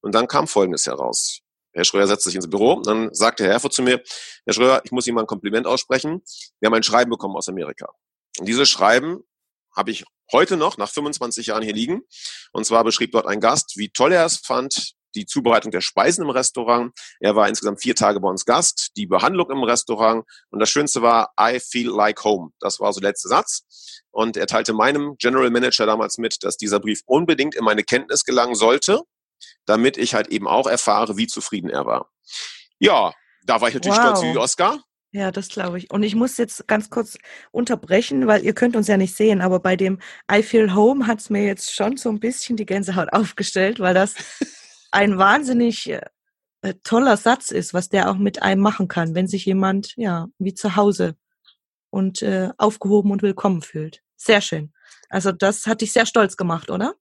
und 0.00 0.14
dann 0.14 0.28
kam 0.28 0.46
Folgendes 0.46 0.86
heraus. 0.86 1.40
Herr 1.72 1.84
Schröer 1.84 2.06
setzte 2.06 2.30
sich 2.30 2.36
ins 2.36 2.48
Büro, 2.48 2.80
dann 2.80 3.12
sagte 3.12 3.44
Herr 3.44 3.52
Herford 3.52 3.74
zu 3.74 3.82
mir, 3.82 4.02
Herr 4.46 4.54
Schröer, 4.54 4.80
ich 4.84 4.92
muss 4.92 5.06
Ihnen 5.06 5.16
mal 5.16 5.22
ein 5.22 5.26
Kompliment 5.26 5.66
aussprechen. 5.66 6.22
Wir 6.60 6.68
haben 6.68 6.74
ein 6.74 6.82
Schreiben 6.82 7.10
bekommen 7.10 7.36
aus 7.36 7.48
Amerika. 7.48 7.92
Und 8.38 8.46
dieses 8.46 8.70
Schreiben 8.70 9.20
habe 9.74 9.90
ich 9.90 10.04
heute 10.32 10.56
noch 10.56 10.78
nach 10.78 10.90
25 10.90 11.48
Jahren 11.48 11.62
hier 11.62 11.74
liegen. 11.74 12.02
Und 12.52 12.66
zwar 12.66 12.84
beschrieb 12.84 13.12
dort 13.12 13.26
ein 13.26 13.40
Gast, 13.40 13.76
wie 13.76 13.90
toll 13.90 14.12
er 14.12 14.26
es 14.26 14.36
fand, 14.36 14.94
die 15.16 15.26
Zubereitung 15.26 15.72
der 15.72 15.80
Speisen 15.80 16.22
im 16.22 16.30
Restaurant. 16.30 16.92
Er 17.20 17.34
war 17.34 17.48
insgesamt 17.48 17.80
vier 17.80 17.94
Tage 17.94 18.20
bei 18.20 18.28
uns 18.28 18.44
Gast, 18.44 18.90
die 18.96 19.06
Behandlung 19.06 19.50
im 19.50 19.62
Restaurant. 19.62 20.24
Und 20.50 20.60
das 20.60 20.68
Schönste 20.68 21.02
war, 21.02 21.32
I 21.40 21.58
feel 21.58 21.88
like 21.88 22.22
home. 22.22 22.50
Das 22.60 22.78
war 22.78 22.92
so 22.92 23.00
der 23.00 23.10
letzte 23.10 23.28
Satz. 23.28 24.02
Und 24.10 24.36
er 24.36 24.46
teilte 24.46 24.72
meinem 24.72 25.16
General 25.18 25.50
Manager 25.50 25.86
damals 25.86 26.18
mit, 26.18 26.42
dass 26.44 26.56
dieser 26.56 26.80
Brief 26.80 27.00
unbedingt 27.06 27.54
in 27.54 27.64
meine 27.64 27.82
Kenntnis 27.82 28.24
gelangen 28.24 28.54
sollte, 28.54 29.00
damit 29.64 29.96
ich 29.96 30.14
halt 30.14 30.28
eben 30.28 30.46
auch 30.46 30.66
erfahre, 30.66 31.16
wie 31.16 31.26
zufrieden 31.26 31.70
er 31.70 31.86
war. 31.86 32.10
Ja, 32.78 33.12
da 33.44 33.60
war 33.60 33.68
ich 33.68 33.74
natürlich 33.74 33.98
wow. 33.98 34.18
stolz 34.18 34.22
wie 34.22 34.38
Oscar. 34.38 34.82
Ja, 35.16 35.30
das 35.30 35.48
glaube 35.48 35.78
ich. 35.78 35.90
Und 35.90 36.02
ich 36.02 36.14
muss 36.14 36.36
jetzt 36.36 36.68
ganz 36.68 36.90
kurz 36.90 37.16
unterbrechen, 37.50 38.26
weil 38.26 38.44
ihr 38.44 38.52
könnt 38.52 38.76
uns 38.76 38.86
ja 38.86 38.98
nicht 38.98 39.16
sehen, 39.16 39.40
aber 39.40 39.60
bei 39.60 39.74
dem 39.74 39.98
I 40.30 40.42
Feel 40.42 40.74
Home 40.74 41.06
hat 41.06 41.20
es 41.20 41.30
mir 41.30 41.42
jetzt 41.42 41.74
schon 41.74 41.96
so 41.96 42.10
ein 42.10 42.20
bisschen 42.20 42.58
die 42.58 42.66
Gänsehaut 42.66 43.10
aufgestellt, 43.14 43.80
weil 43.80 43.94
das 43.94 44.14
ein 44.92 45.16
wahnsinnig 45.16 45.88
äh, 45.88 46.02
äh, 46.60 46.74
toller 46.82 47.16
Satz 47.16 47.50
ist, 47.50 47.72
was 47.72 47.88
der 47.88 48.10
auch 48.10 48.18
mit 48.18 48.42
einem 48.42 48.60
machen 48.60 48.88
kann, 48.88 49.14
wenn 49.14 49.26
sich 49.26 49.46
jemand 49.46 49.94
ja 49.96 50.28
wie 50.38 50.52
zu 50.52 50.76
Hause 50.76 51.16
und 51.88 52.20
äh, 52.20 52.50
aufgehoben 52.58 53.10
und 53.10 53.22
willkommen 53.22 53.62
fühlt. 53.62 54.02
Sehr 54.16 54.42
schön. 54.42 54.74
Also 55.08 55.32
das 55.32 55.66
hat 55.66 55.80
dich 55.80 55.94
sehr 55.94 56.04
stolz 56.04 56.36
gemacht, 56.36 56.70
oder? 56.70 56.94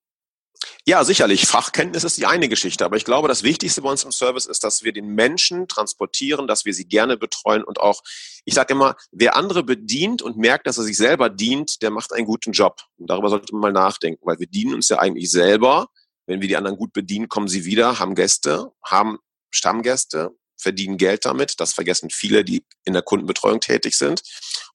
Ja, 0.88 1.04
sicherlich. 1.04 1.48
Fachkenntnis 1.48 2.04
ist 2.04 2.18
die 2.18 2.28
eine 2.28 2.48
Geschichte, 2.48 2.86
aber 2.86 2.96
ich 2.96 3.06
glaube, 3.06 3.28
das 3.28 3.42
Wichtigste 3.42 3.82
bei 3.82 3.90
uns 3.90 4.04
im 4.04 4.12
Service 4.12 4.46
ist, 4.46 4.64
dass 4.64 4.84
wir 4.84 4.94
den 4.94 5.08
Menschen 5.16 5.68
transportieren, 5.68 6.46
dass 6.46 6.64
wir 6.64 6.76
sie 6.76 6.86
gerne 6.86 7.18
betreuen 7.18 7.64
und 7.64 7.80
auch, 7.80 8.04
ich 8.46 8.54
sage 8.54 8.74
immer, 8.74 8.96
wer 9.12 9.36
andere 9.36 9.64
bedient 9.64 10.22
und 10.22 10.38
merkt, 10.38 10.68
dass 10.68 10.78
er 10.78 10.84
sich 10.84 10.96
selber 10.96 11.30
dient, 11.30 11.82
der 11.82 11.90
macht 11.90 12.14
einen 12.14 12.28
guten 12.28 12.52
Job. 12.52 12.84
Und 12.98 13.10
darüber 13.10 13.32
sollte 13.32 13.52
man 13.54 13.62
mal 13.62 13.72
nachdenken, 13.72 14.24
weil 14.28 14.38
wir 14.38 14.46
dienen 14.46 14.76
uns 14.76 14.88
ja 14.90 15.00
eigentlich 15.00 15.32
selber. 15.32 15.88
Wenn 16.28 16.42
wir 16.42 16.48
die 16.48 16.56
anderen 16.56 16.78
gut 16.78 16.94
bedienen, 16.94 17.30
kommen 17.30 17.48
sie 17.48 17.66
wieder, 17.66 17.98
haben 17.98 18.14
Gäste, 18.14 18.72
haben 18.84 19.18
Stammgäste, 19.50 20.36
verdienen 20.56 20.98
Geld 20.98 21.26
damit. 21.26 21.60
Das 21.60 21.74
vergessen 21.74 22.12
viele, 22.12 22.46
die 22.46 22.64
in 22.84 22.94
der 22.94 23.02
Kundenbetreuung 23.02 23.60
tätig 23.60 23.98
sind. 23.98 24.22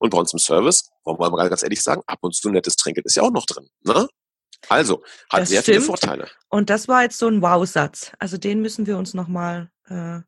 Und 0.01 0.11
bei 0.11 0.19
uns 0.19 0.33
im 0.33 0.41
Service, 0.41 0.89
wollen 1.05 1.21
wir 1.21 1.31
mal 1.31 1.49
ganz 1.49 1.63
ehrlich 1.63 1.83
sagen, 1.83 2.03
ab 2.07 2.19
und 2.23 2.35
zu 2.35 2.51
nettes 2.51 2.75
Trinkgeld 2.75 3.07
ist 3.07 3.15
ja 3.15 3.23
auch 3.23 3.31
noch 3.31 3.47
drin. 3.47 3.69
Ne? 3.85 4.09
Also, 4.71 5.03
hat 5.29 5.43
das 5.43 5.49
sehr 5.49 5.63
stimmt. 5.63 5.77
viele 5.79 5.87
Vorteile. 5.87 6.31
Und 6.49 6.71
das 6.71 6.87
war 6.87 7.03
jetzt 7.03 7.19
so 7.19 7.27
ein 7.27 7.43
Wow-Satz. 7.43 8.13
Also 8.21 8.39
den 8.39 8.63
müssen 8.63 8.87
wir 8.87 8.97
uns 8.99 9.15
nochmal 9.15 9.69
äh, 9.89 10.21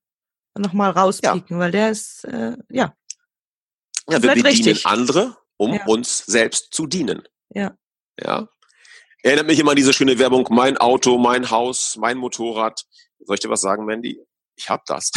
noch 0.58 0.72
mal 0.72 0.90
rauspicken, 0.90 1.56
ja. 1.56 1.58
weil 1.58 1.70
der 1.70 1.90
ist, 1.90 2.25
äh, 2.25 2.56
ja. 2.68 2.92
Ja, 4.08 4.20
wir 4.20 4.30
bedienen 4.30 4.46
richtig. 4.46 4.84
andere, 4.84 5.37
um 5.56 5.75
ja. 5.75 5.84
uns 5.87 6.26
selbst 6.26 6.75
zu 6.75 6.88
dienen. 6.88 7.22
Ja. 7.50 7.76
Ja. 8.20 8.49
Erinnert 9.22 9.46
mich 9.46 9.61
immer 9.61 9.70
an 9.70 9.76
diese 9.76 9.92
schöne 9.92 10.18
Werbung, 10.18 10.49
mein 10.50 10.76
Auto, 10.76 11.18
mein 11.18 11.50
Haus, 11.50 11.96
mein 11.96 12.18
Motorrad. 12.18 12.84
Soll 13.20 13.34
ich 13.34 13.40
dir 13.40 13.50
was 13.50 13.61
sagen, 13.61 13.84
Mandy? 13.84 14.20
Ich 14.56 14.68
hab 14.68 14.84
das. 14.87 15.12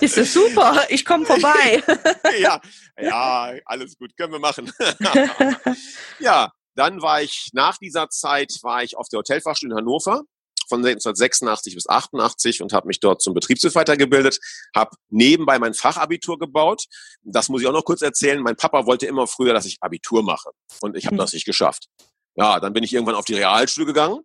Ist 0.00 0.16
das 0.16 0.32
super, 0.32 0.86
ich 0.88 1.04
komme 1.04 1.26
vorbei. 1.26 1.82
ja, 2.40 2.58
ja, 2.98 3.52
alles 3.66 3.98
gut, 3.98 4.16
können 4.16 4.32
wir 4.32 4.38
machen. 4.38 4.72
ja, 6.18 6.50
dann 6.74 7.02
war 7.02 7.22
ich, 7.22 7.50
nach 7.52 7.78
dieser 7.78 8.08
Zeit 8.10 8.52
war 8.62 8.82
ich 8.82 8.96
auf 8.96 9.08
der 9.08 9.18
Hotelfachschule 9.18 9.72
in 9.72 9.78
Hannover 9.78 10.22
von 10.68 10.78
1986 10.78 11.74
bis 11.74 11.88
88 11.88 12.62
und 12.62 12.72
habe 12.72 12.86
mich 12.86 13.00
dort 13.00 13.22
zum 13.22 13.34
Betriebswirt 13.34 13.74
weitergebildet, 13.74 14.38
habe 14.74 14.96
nebenbei 15.10 15.58
mein 15.58 15.74
Fachabitur 15.74 16.38
gebaut. 16.38 16.84
Das 17.22 17.48
muss 17.48 17.60
ich 17.60 17.68
auch 17.68 17.72
noch 17.72 17.84
kurz 17.84 18.02
erzählen. 18.02 18.40
Mein 18.42 18.56
Papa 18.56 18.86
wollte 18.86 19.06
immer 19.06 19.26
früher, 19.26 19.52
dass 19.52 19.66
ich 19.66 19.78
Abitur 19.80 20.22
mache 20.22 20.50
und 20.80 20.96
ich 20.96 21.06
habe 21.06 21.16
mhm. 21.16 21.20
das 21.20 21.32
nicht 21.32 21.44
geschafft. 21.44 21.88
Ja, 22.36 22.60
dann 22.60 22.72
bin 22.72 22.82
ich 22.82 22.92
irgendwann 22.92 23.14
auf 23.14 23.24
die 23.24 23.34
Realschule 23.34 23.86
gegangen 23.86 24.20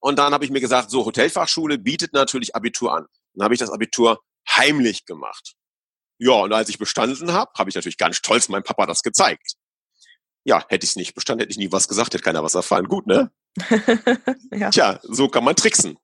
und 0.00 0.18
dann 0.18 0.32
habe 0.32 0.44
ich 0.44 0.50
mir 0.50 0.60
gesagt, 0.60 0.90
so 0.90 1.04
Hotelfachschule 1.04 1.78
bietet 1.78 2.12
natürlich 2.12 2.54
Abitur 2.54 2.94
an. 2.94 3.06
Dann 3.34 3.44
habe 3.44 3.54
ich 3.54 3.60
das 3.60 3.70
Abitur 3.70 4.20
heimlich 4.48 5.04
gemacht. 5.06 5.54
Ja, 6.18 6.32
und 6.32 6.52
als 6.52 6.68
ich 6.68 6.78
bestanden 6.78 7.32
habe, 7.32 7.50
habe 7.56 7.70
ich 7.70 7.76
natürlich 7.76 7.96
ganz 7.96 8.16
stolz 8.16 8.48
meinem 8.48 8.62
Papa 8.62 8.86
das 8.86 9.02
gezeigt. 9.02 9.54
Ja, 10.44 10.64
hätte 10.68 10.84
ich 10.84 10.90
es 10.90 10.96
nicht 10.96 11.14
bestanden, 11.14 11.42
hätte 11.42 11.50
ich 11.50 11.58
nie 11.58 11.70
was 11.70 11.86
gesagt, 11.86 12.14
hätte 12.14 12.22
keiner 12.22 12.42
was 12.42 12.54
erfahren. 12.54 12.86
Gut, 12.86 13.06
ne? 13.06 13.30
ja. 14.52 14.70
Tja, 14.70 15.00
so 15.02 15.28
kann 15.28 15.44
man 15.44 15.56
tricksen. 15.56 15.98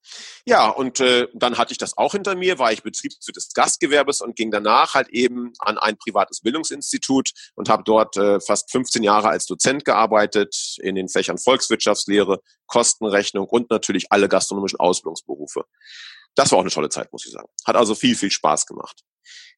Ja, 0.45 0.69
und 0.69 1.01
äh, 1.01 1.29
dann 1.33 1.59
hatte 1.59 1.73
ich 1.73 1.79
das 1.79 1.97
auch 1.97 2.13
hinter 2.13 2.35
mir, 2.35 2.59
war 2.59 2.73
ich 2.73 2.83
Betriebswirt 2.83 3.37
des 3.37 3.53
Gastgewerbes 3.55 4.21
und 4.21 4.37
ging 4.37 4.51
danach 4.51 4.95
halt 4.95 5.09
eben 5.09 5.53
an 5.61 5.79
ein 5.79 5.97
privates 5.97 6.41
Bildungsinstitut 6.41 7.31
und 7.55 7.69
habe 7.69 7.83
dort 7.85 8.17
äh, 8.17 8.41
fast 8.41 8.71
15 8.73 9.03
Jahre 9.03 9.29
als 9.29 9.47
Dozent 9.47 9.85
gearbeitet 9.85 10.77
in 10.83 10.97
den 10.97 11.09
Fächern 11.09 11.39
Volkswirtschaftslehre, 11.39 12.41
Kostenrechnung 12.67 13.47
und 13.47 13.71
natürlich 13.71 14.13
alle 14.13 14.29
gastronomischen 14.29 14.81
Ausbildungsberufe. 14.81 15.65
Das 16.35 16.51
war 16.51 16.59
auch 16.59 16.63
eine 16.63 16.71
tolle 16.71 16.91
Zeit, 16.91 17.11
muss 17.13 17.25
ich 17.25 17.33
sagen. 17.33 17.49
Hat 17.65 17.77
also 17.77 17.95
viel, 17.95 18.17
viel 18.17 18.31
Spaß 18.31 18.67
gemacht. 18.67 19.03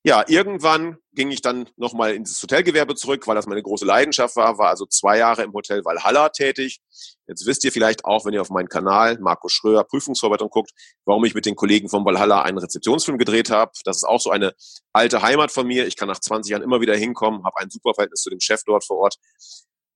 Ja, 0.05 0.25
irgendwann 0.29 0.99
ging 1.13 1.31
ich 1.31 1.43
dann 1.43 1.69
nochmal 1.77 2.15
ins 2.15 2.41
Hotelgewerbe 2.43 2.95
zurück, 2.95 3.27
weil 3.27 3.35
das 3.35 3.47
meine 3.47 3.63
große 3.63 3.85
Leidenschaft 3.85 4.37
war, 4.37 4.59
war 4.59 4.69
also 4.69 4.87
zwei 4.87 5.19
Jahre 5.19 5.43
im 5.43 5.53
Hotel 5.53 5.85
Valhalla 5.85 6.29
tätig. 6.29 6.81
Jetzt 7.27 7.47
wisst 7.47 7.65
ihr 7.65 7.73
vielleicht 7.73 8.05
auch, 8.05 8.25
wenn 8.25 8.33
ihr 8.33 8.41
auf 8.41 8.51
meinen 8.51 8.69
Kanal 8.69 9.19
Markus 9.19 9.53
Schröer 9.53 9.85
Prüfungsvorbereitung 9.85 10.49
guckt, 10.51 10.71
warum 11.05 11.25
ich 11.25 11.35
mit 11.35 11.47
den 11.47 11.57
Kollegen 11.57 11.89
von 11.89 12.05
Valhalla 12.05 12.43
einen 12.43 12.59
Rezeptionsfilm 12.59 13.19
gedreht 13.19 13.51
habe. 13.51 13.73
Das 13.85 13.97
ist 13.97 14.05
auch 14.05 14.21
so 14.21 14.31
eine 14.31 14.55
alte 14.93 15.21
Heimat 15.23 15.53
von 15.53 15.67
mir. 15.67 15.87
Ich 15.87 15.97
kann 15.97 16.09
nach 16.09 16.21
20 16.21 16.51
Jahren 16.51 16.63
immer 16.63 16.81
wieder 16.81 16.97
hinkommen, 16.97 17.45
habe 17.45 17.59
ein 17.59 17.71
super 17.71 17.95
Verhältnis 17.95 18.23
zu 18.23 18.31
dem 18.31 18.41
Chef 18.41 18.63
dort 18.65 18.85
vor 18.85 18.99
Ort. 18.99 19.17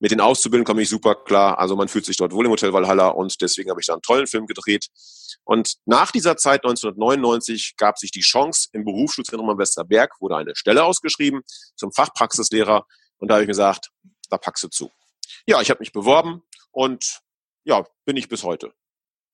Mit 0.03 0.11
den 0.11 0.19
Auszubildenden 0.19 0.65
komme 0.65 0.81
ich 0.81 0.89
super 0.89 1.15
klar. 1.15 1.59
Also 1.59 1.77
man 1.77 1.87
fühlt 1.87 2.03
sich 2.03 2.17
dort 2.17 2.33
wohl 2.33 2.45
im 2.45 2.51
Hotel 2.51 2.73
Valhalla 2.73 3.07
und 3.07 3.39
deswegen 3.39 3.69
habe 3.69 3.79
ich 3.79 3.87
da 3.87 3.93
einen 3.93 4.01
tollen 4.01 4.27
Film 4.27 4.47
gedreht. 4.47 4.89
Und 5.45 5.75
nach 5.85 6.11
dieser 6.11 6.35
Zeit 6.35 6.65
1999 6.65 7.75
gab 7.77 7.97
sich 7.97 8.11
die 8.11 8.19
Chance 8.19 8.67
im 8.73 8.83
Berufsschulzentrum 8.83 9.49
am 9.49 9.57
Westerberg, 9.57 10.19
wurde 10.19 10.35
eine 10.35 10.57
Stelle 10.57 10.83
ausgeschrieben 10.83 11.39
zum 11.77 11.93
Fachpraxislehrer 11.93 12.85
und 13.19 13.29
da 13.29 13.35
habe 13.35 13.43
ich 13.43 13.47
gesagt, 13.47 13.91
da 14.29 14.37
packst 14.37 14.65
du 14.65 14.67
zu. 14.67 14.91
Ja, 15.47 15.61
ich 15.61 15.69
habe 15.69 15.79
mich 15.79 15.93
beworben 15.93 16.43
und 16.71 17.21
ja, 17.63 17.85
bin 18.03 18.17
ich 18.17 18.27
bis 18.27 18.43
heute. 18.43 18.73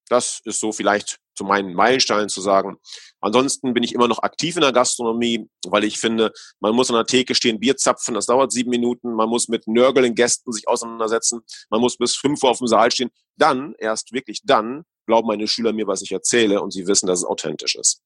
Das 0.09 0.41
ist 0.43 0.59
so 0.59 0.71
vielleicht 0.71 1.19
zu 1.35 1.45
meinen 1.45 1.73
Meilensteinen 1.73 2.27
zu 2.27 2.41
sagen. 2.41 2.77
Ansonsten 3.21 3.73
bin 3.73 3.83
ich 3.83 3.93
immer 3.93 4.09
noch 4.09 4.23
aktiv 4.23 4.55
in 4.55 4.61
der 4.61 4.73
Gastronomie, 4.73 5.47
weil 5.65 5.85
ich 5.85 5.97
finde, 5.97 6.33
man 6.59 6.75
muss 6.75 6.89
an 6.89 6.97
der 6.97 7.05
Theke 7.05 7.33
stehen, 7.33 7.61
Bier 7.61 7.77
zapfen, 7.77 8.13
das 8.13 8.25
dauert 8.25 8.51
sieben 8.51 8.71
Minuten, 8.71 9.13
man 9.13 9.29
muss 9.29 9.47
mit 9.47 9.65
nörgelnden 9.67 10.15
Gästen 10.15 10.51
sich 10.51 10.67
auseinandersetzen, 10.67 11.39
man 11.69 11.79
muss 11.79 11.95
bis 11.95 12.15
fünf 12.15 12.43
Uhr 12.43 12.49
auf 12.49 12.57
dem 12.57 12.67
Saal 12.67 12.91
stehen. 12.91 13.09
Dann, 13.37 13.73
erst 13.77 14.11
wirklich 14.11 14.41
dann, 14.43 14.83
glauben 15.05 15.27
meine 15.27 15.47
Schüler 15.47 15.71
mir, 15.71 15.87
was 15.87 16.01
ich 16.01 16.11
erzähle 16.11 16.61
und 16.61 16.71
sie 16.71 16.87
wissen, 16.87 17.07
dass 17.07 17.19
es 17.19 17.25
authentisch 17.25 17.75
ist. 17.75 18.01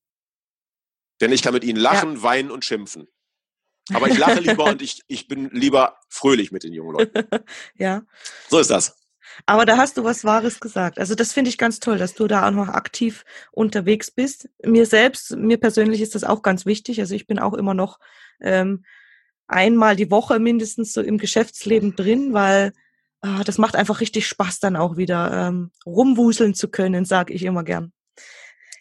Denn 1.20 1.32
ich 1.32 1.42
kann 1.42 1.54
mit 1.54 1.64
ihnen 1.64 1.80
lachen, 1.80 2.18
ja. 2.18 2.24
weinen 2.24 2.52
und 2.52 2.66
schimpfen. 2.66 3.08
Aber 3.94 4.08
ich 4.08 4.18
lache 4.18 4.40
lieber 4.40 4.66
und 4.70 4.82
ich, 4.82 5.02
ich 5.08 5.28
bin 5.28 5.50
lieber 5.52 5.98
fröhlich 6.10 6.52
mit 6.52 6.64
den 6.64 6.74
jungen 6.74 6.94
Leuten. 6.94 7.28
ja. 7.76 8.04
So 8.50 8.60
ist 8.60 8.70
das. 8.70 8.96
Aber 9.46 9.66
da 9.66 9.78
hast 9.78 9.98
du 9.98 10.04
was 10.04 10.24
Wahres 10.24 10.60
gesagt. 10.60 11.00
Also 11.00 11.16
das 11.16 11.34
finde 11.34 11.50
ich 11.50 11.58
ganz 11.58 11.80
toll, 11.80 11.98
dass 11.98 12.14
du 12.14 12.28
da 12.28 12.48
auch 12.48 12.52
noch 12.52 12.70
aktiv 12.70 13.26
unterwegs 13.52 14.12
bist. 14.12 14.50
Mir 14.64 14.86
selbst, 14.86 15.36
mir 15.36 15.58
persönlich 15.58 16.02
ist 16.02 16.16
das 16.16 16.24
auch 16.24 16.42
ganz 16.42 16.66
wichtig. 16.66 17.00
Also 17.00 17.16
ich 17.16 17.28
bin 17.28 17.40
auch 17.40 17.54
immer 17.54 17.74
noch 17.74 18.00
ähm, 18.42 18.86
einmal 19.48 19.96
die 19.96 20.12
Woche 20.12 20.40
mindestens 20.40 20.94
so 20.94 21.02
im 21.02 21.18
Geschäftsleben 21.18 21.96
drin, 21.96 22.34
weil 22.34 22.74
äh, 23.22 23.44
das 23.44 23.58
macht 23.58 23.76
einfach 23.76 24.00
richtig 24.02 24.28
Spaß, 24.28 24.60
dann 24.60 24.76
auch 24.76 24.98
wieder 24.98 25.48
ähm, 25.48 25.72
rumwuseln 25.86 26.54
zu 26.54 26.70
können, 26.70 27.06
sage 27.06 27.34
ich 27.34 27.44
immer 27.44 27.64
gern. 27.64 27.92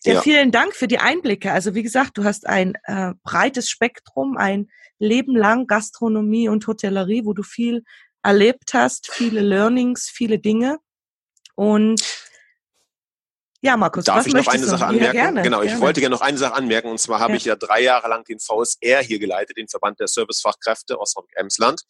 Ja, 0.04 0.14
ja, 0.14 0.20
vielen 0.22 0.50
Dank 0.50 0.74
für 0.74 0.88
die 0.88 0.98
Einblicke. 0.98 1.52
Also 1.52 1.74
wie 1.74 1.82
gesagt, 1.82 2.18
du 2.18 2.24
hast 2.24 2.48
ein 2.48 2.74
äh, 2.84 3.14
breites 3.22 3.70
Spektrum, 3.70 4.36
ein 4.36 4.68
Leben 4.98 5.36
lang 5.36 5.66
Gastronomie 5.66 6.48
und 6.48 6.66
Hotellerie, 6.66 7.24
wo 7.24 7.34
du 7.34 7.42
viel 7.42 7.84
erlebt 8.22 8.74
hast, 8.74 9.10
viele 9.12 9.40
Learnings, 9.40 10.08
viele 10.12 10.38
Dinge. 10.38 10.78
Und 11.54 12.02
ja, 13.60 13.76
Markus, 13.76 14.04
darf 14.04 14.26
ich 14.26 14.34
noch 14.34 14.46
eine 14.48 14.64
Sache 14.64 14.86
anmerken? 14.86 15.16
Ja, 15.16 15.22
gerne, 15.24 15.42
genau, 15.42 15.60
gerne. 15.60 15.74
ich 15.74 15.80
wollte 15.80 16.00
gerne 16.00 16.14
noch 16.14 16.20
eine 16.20 16.36
Sache 16.36 16.54
anmerken. 16.54 16.88
Und 16.88 16.98
zwar 16.98 17.20
habe 17.20 17.32
ja. 17.32 17.36
ich 17.36 17.44
ja 17.44 17.54
drei 17.54 17.80
Jahre 17.80 18.08
lang 18.08 18.24
den 18.24 18.40
VSR 18.40 19.02
hier 19.02 19.20
geleitet, 19.20 19.56
den 19.56 19.68
Verband 19.68 20.00
der 20.00 20.08
Servicefachkräfte 20.08 20.98
Osnabrück-Emsland. 20.98 21.82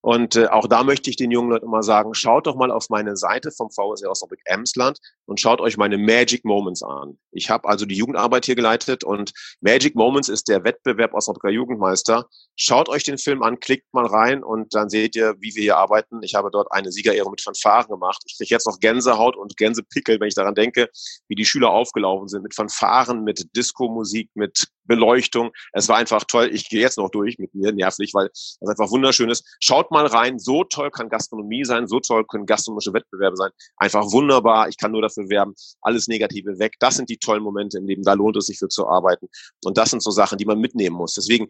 Und 0.00 0.36
äh, 0.36 0.48
auch 0.48 0.68
da 0.68 0.84
möchte 0.84 1.08
ich 1.10 1.16
den 1.16 1.30
jungen 1.30 1.50
Leuten 1.50 1.64
immer 1.64 1.82
sagen, 1.82 2.14
schaut 2.14 2.46
doch 2.46 2.56
mal 2.56 2.70
auf 2.70 2.90
meine 2.90 3.16
Seite 3.16 3.50
vom 3.50 3.70
VSR 3.70 4.10
Osnabrück 4.10 4.40
Emsland 4.44 4.98
und 5.28 5.40
schaut 5.40 5.60
euch 5.60 5.76
meine 5.76 5.98
Magic 5.98 6.44
Moments 6.46 6.82
an. 6.82 7.18
Ich 7.32 7.50
habe 7.50 7.68
also 7.68 7.84
die 7.84 7.94
Jugendarbeit 7.94 8.46
hier 8.46 8.54
geleitet 8.54 9.04
und 9.04 9.32
Magic 9.60 9.94
Moments 9.94 10.30
ist 10.30 10.48
der 10.48 10.64
Wettbewerb 10.64 11.12
Osnabrücker 11.12 11.50
Jugendmeister. 11.50 12.26
Schaut 12.56 12.88
euch 12.88 13.04
den 13.04 13.18
Film 13.18 13.42
an, 13.42 13.60
klickt 13.60 13.92
mal 13.92 14.06
rein 14.06 14.42
und 14.42 14.74
dann 14.74 14.88
seht 14.88 15.14
ihr, 15.16 15.34
wie 15.38 15.54
wir 15.54 15.62
hier 15.62 15.76
arbeiten. 15.76 16.22
Ich 16.22 16.34
habe 16.34 16.50
dort 16.50 16.72
eine 16.72 16.90
Siegerehrung 16.90 17.32
mit 17.32 17.42
Fanfaren 17.42 17.90
gemacht. 17.90 18.22
Ich 18.24 18.38
kriege 18.38 18.54
jetzt 18.54 18.66
noch 18.66 18.80
Gänsehaut 18.80 19.36
und 19.36 19.58
Gänsepickel, 19.58 20.18
wenn 20.18 20.28
ich 20.28 20.34
daran 20.34 20.54
denke, 20.54 20.88
wie 21.28 21.34
die 21.34 21.44
Schüler 21.44 21.70
aufgelaufen 21.70 22.28
sind 22.28 22.42
mit 22.42 22.54
Fanfaren, 22.54 23.22
mit 23.22 23.54
Disco-Musik, 23.54 24.30
mit 24.32 24.68
Beleuchtung. 24.88 25.52
Es 25.72 25.88
war 25.88 25.96
einfach 25.98 26.24
toll. 26.24 26.50
Ich 26.52 26.68
gehe 26.68 26.80
jetzt 26.80 26.98
noch 26.98 27.10
durch 27.10 27.38
mit 27.38 27.54
mir, 27.54 27.72
nervlich, 27.72 28.12
weil 28.14 28.28
es 28.32 28.58
einfach 28.66 28.90
wunderschön 28.90 29.30
ist. 29.30 29.46
Schaut 29.60 29.90
mal 29.92 30.06
rein. 30.06 30.38
So 30.38 30.64
toll 30.64 30.90
kann 30.90 31.08
Gastronomie 31.08 31.64
sein. 31.64 31.86
So 31.86 32.00
toll 32.00 32.24
können 32.24 32.46
gastronomische 32.46 32.92
Wettbewerbe 32.92 33.36
sein. 33.36 33.50
Einfach 33.76 34.10
wunderbar. 34.10 34.68
Ich 34.68 34.78
kann 34.78 34.90
nur 34.90 35.02
dafür 35.02 35.17
werben. 35.28 35.54
Alles 35.80 36.08
Negative 36.08 36.58
weg. 36.58 36.74
Das 36.80 36.96
sind 36.96 37.08
die 37.08 37.18
tollen 37.18 37.42
Momente 37.42 37.78
im 37.78 37.86
Leben. 37.86 38.02
Da 38.02 38.12
lohnt 38.12 38.36
es 38.36 38.46
sich 38.46 38.58
für 38.58 38.68
zu 38.68 38.88
arbeiten. 38.88 39.28
Und 39.64 39.78
das 39.78 39.90
sind 39.90 40.02
so 40.02 40.10
Sachen, 40.10 40.38
die 40.38 40.44
man 40.44 40.58
mitnehmen 40.58 40.96
muss. 40.96 41.14
Deswegen 41.14 41.48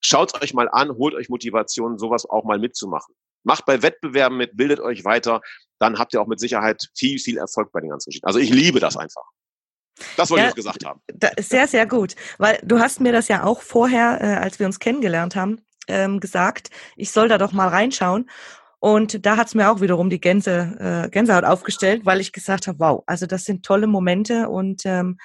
schaut 0.00 0.40
euch 0.42 0.54
mal 0.54 0.68
an, 0.70 0.90
holt 0.92 1.14
euch 1.14 1.28
Motivation, 1.28 1.98
sowas 1.98 2.24
auch 2.28 2.44
mal 2.44 2.58
mitzumachen. 2.58 3.14
Macht 3.44 3.66
bei 3.66 3.82
Wettbewerben 3.82 4.38
mit, 4.38 4.56
bildet 4.56 4.80
euch 4.80 5.04
weiter. 5.04 5.40
Dann 5.78 5.98
habt 5.98 6.14
ihr 6.14 6.22
auch 6.22 6.28
mit 6.28 6.40
Sicherheit 6.40 6.88
viel, 6.96 7.18
viel 7.18 7.38
Erfolg 7.38 7.72
bei 7.72 7.80
den 7.80 7.90
ganzen 7.90 8.10
Geschichten. 8.10 8.26
Also 8.26 8.38
ich 8.38 8.50
liebe 8.50 8.78
das 8.78 8.96
einfach. 8.96 9.24
Das 10.16 10.30
wollte 10.30 10.44
ja, 10.44 10.48
ich 10.50 10.54
gesagt 10.54 10.84
haben. 10.84 11.00
sehr, 11.38 11.68
sehr 11.68 11.86
gut. 11.86 12.14
Weil 12.38 12.58
du 12.62 12.78
hast 12.78 13.00
mir 13.00 13.12
das 13.12 13.28
ja 13.28 13.44
auch 13.44 13.62
vorher, 13.62 14.18
äh, 14.20 14.42
als 14.42 14.58
wir 14.58 14.66
uns 14.66 14.78
kennengelernt 14.78 15.36
haben, 15.36 15.60
ähm, 15.88 16.20
gesagt, 16.20 16.70
ich 16.96 17.10
soll 17.10 17.28
da 17.28 17.38
doch 17.38 17.52
mal 17.52 17.68
reinschauen. 17.68 18.30
Und 18.82 19.24
da 19.24 19.36
hat's 19.36 19.54
mir 19.54 19.70
auch 19.70 19.80
wiederum 19.80 20.10
die 20.10 20.20
Gänse, 20.20 20.76
äh, 20.80 21.08
Gänsehaut 21.08 21.44
aufgestellt, 21.44 22.04
weil 22.04 22.20
ich 22.20 22.32
gesagt 22.32 22.66
habe, 22.66 22.80
wow, 22.80 23.04
also 23.06 23.26
das 23.26 23.44
sind 23.44 23.64
tolle 23.64 23.86
Momente 23.86 24.48
und 24.48 24.82
ähm, 24.86 25.18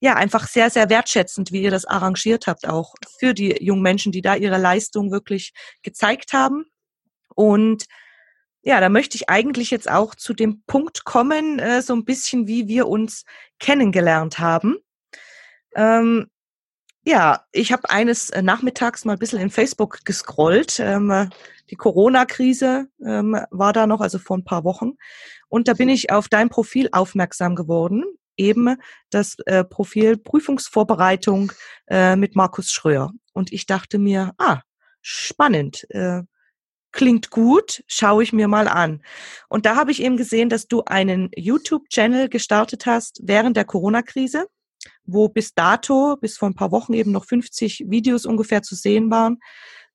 ja, 0.00 0.14
einfach 0.14 0.48
sehr, 0.48 0.70
sehr 0.70 0.88
wertschätzend, 0.88 1.52
wie 1.52 1.60
ihr 1.60 1.70
das 1.70 1.84
arrangiert 1.84 2.46
habt, 2.46 2.66
auch 2.66 2.94
für 3.18 3.34
die 3.34 3.62
jungen 3.62 3.82
Menschen, 3.82 4.10
die 4.10 4.22
da 4.22 4.36
ihre 4.36 4.56
Leistung 4.56 5.12
wirklich 5.12 5.52
gezeigt 5.82 6.32
haben. 6.32 6.64
Und 7.34 7.84
ja, 8.62 8.80
da 8.80 8.88
möchte 8.88 9.16
ich 9.16 9.28
eigentlich 9.28 9.70
jetzt 9.70 9.90
auch 9.90 10.14
zu 10.14 10.32
dem 10.32 10.62
Punkt 10.66 11.04
kommen, 11.04 11.58
äh, 11.58 11.82
so 11.82 11.94
ein 11.94 12.06
bisschen, 12.06 12.46
wie 12.46 12.68
wir 12.68 12.88
uns 12.88 13.24
kennengelernt 13.58 14.38
haben. 14.38 14.78
Ähm, 15.76 16.28
ja, 17.08 17.44
ich 17.52 17.72
habe 17.72 17.88
eines 17.88 18.28
äh, 18.30 18.42
Nachmittags 18.42 19.06
mal 19.06 19.14
ein 19.14 19.18
bisschen 19.18 19.40
in 19.40 19.48
Facebook 19.48 20.04
gescrollt. 20.04 20.78
Ähm, 20.78 21.30
die 21.70 21.76
Corona-Krise 21.76 22.88
ähm, 23.02 23.34
war 23.50 23.72
da 23.72 23.86
noch, 23.86 24.02
also 24.02 24.18
vor 24.18 24.36
ein 24.36 24.44
paar 24.44 24.62
Wochen. 24.64 24.92
Und 25.48 25.68
da 25.68 25.72
bin 25.72 25.88
ich 25.88 26.10
auf 26.10 26.28
dein 26.28 26.50
Profil 26.50 26.90
aufmerksam 26.92 27.56
geworden. 27.56 28.04
Eben 28.36 28.76
das 29.08 29.36
äh, 29.46 29.64
Profil 29.64 30.18
Prüfungsvorbereitung 30.18 31.50
äh, 31.88 32.14
mit 32.14 32.36
Markus 32.36 32.70
Schröer. 32.70 33.12
Und 33.32 33.52
ich 33.52 33.64
dachte 33.64 33.98
mir, 33.98 34.34
ah, 34.36 34.60
spannend. 35.00 35.86
Äh, 35.90 36.22
klingt 36.92 37.30
gut, 37.30 37.82
schaue 37.86 38.22
ich 38.22 38.34
mir 38.34 38.48
mal 38.48 38.68
an. 38.68 39.02
Und 39.48 39.64
da 39.64 39.76
habe 39.76 39.92
ich 39.92 40.02
eben 40.02 40.18
gesehen, 40.18 40.50
dass 40.50 40.68
du 40.68 40.84
einen 40.84 41.30
YouTube-Channel 41.34 42.28
gestartet 42.28 42.84
hast 42.84 43.20
während 43.22 43.56
der 43.56 43.64
Corona-Krise, 43.64 44.46
wo 45.04 45.28
bis 45.28 45.54
dato, 45.54 46.16
bis 46.20 46.36
vor 46.36 46.48
ein 46.48 46.54
paar 46.54 46.72
Wochen 46.72 46.92
eben 46.92 47.12
noch 47.12 47.24
50 47.24 47.84
Videos 47.88 48.26
ungefähr 48.26 48.62
zu 48.62 48.74
sehen 48.74 49.10
waren 49.10 49.38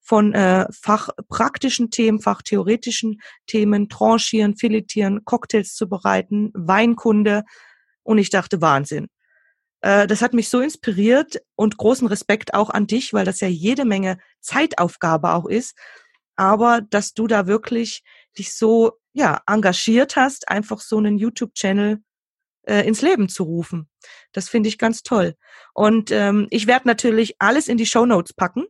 von 0.03 0.33
äh, 0.33 0.65
fachpraktischen 0.71 1.89
Themen, 1.89 2.19
fachtheoretischen 2.19 3.21
Themen, 3.47 3.87
Tranchieren, 3.87 4.57
Filetieren, 4.57 5.23
Cocktails 5.23 5.75
zu 5.75 5.87
bereiten, 5.87 6.51
Weinkunde. 6.53 7.43
Und 8.03 8.17
ich 8.17 8.29
dachte, 8.29 8.61
Wahnsinn. 8.61 9.07
Äh, 9.79 10.05
das 10.07 10.21
hat 10.21 10.33
mich 10.33 10.49
so 10.49 10.59
inspiriert 10.59 11.41
und 11.55 11.77
großen 11.77 12.07
Respekt 12.07 12.53
auch 12.53 12.69
an 12.69 12.85
dich, 12.85 13.13
weil 13.13 13.25
das 13.25 13.39
ja 13.39 13.47
jede 13.47 13.85
Menge 13.85 14.17
Zeitaufgabe 14.41 15.31
auch 15.31 15.45
ist. 15.45 15.77
Aber 16.35 16.81
dass 16.81 17.13
du 17.13 17.27
da 17.27 17.47
wirklich 17.47 18.03
dich 18.37 18.53
so 18.53 18.93
ja 19.13 19.41
engagiert 19.47 20.17
hast, 20.17 20.49
einfach 20.49 20.81
so 20.81 20.97
einen 20.97 21.17
YouTube-Channel 21.17 21.99
äh, 22.63 22.88
ins 22.88 23.01
Leben 23.01 23.29
zu 23.29 23.43
rufen. 23.43 23.89
Das 24.32 24.50
finde 24.50 24.70
ich 24.70 24.77
ganz 24.77 25.03
toll. 25.03 25.36
Und 25.74 26.12
ähm, 26.12 26.48
ich 26.50 26.67
werde 26.67 26.88
natürlich 26.88 27.36
alles 27.39 27.67
in 27.67 27.77
die 27.77 27.86
Show 27.86 28.05
Notes 28.05 28.34
packen. 28.34 28.65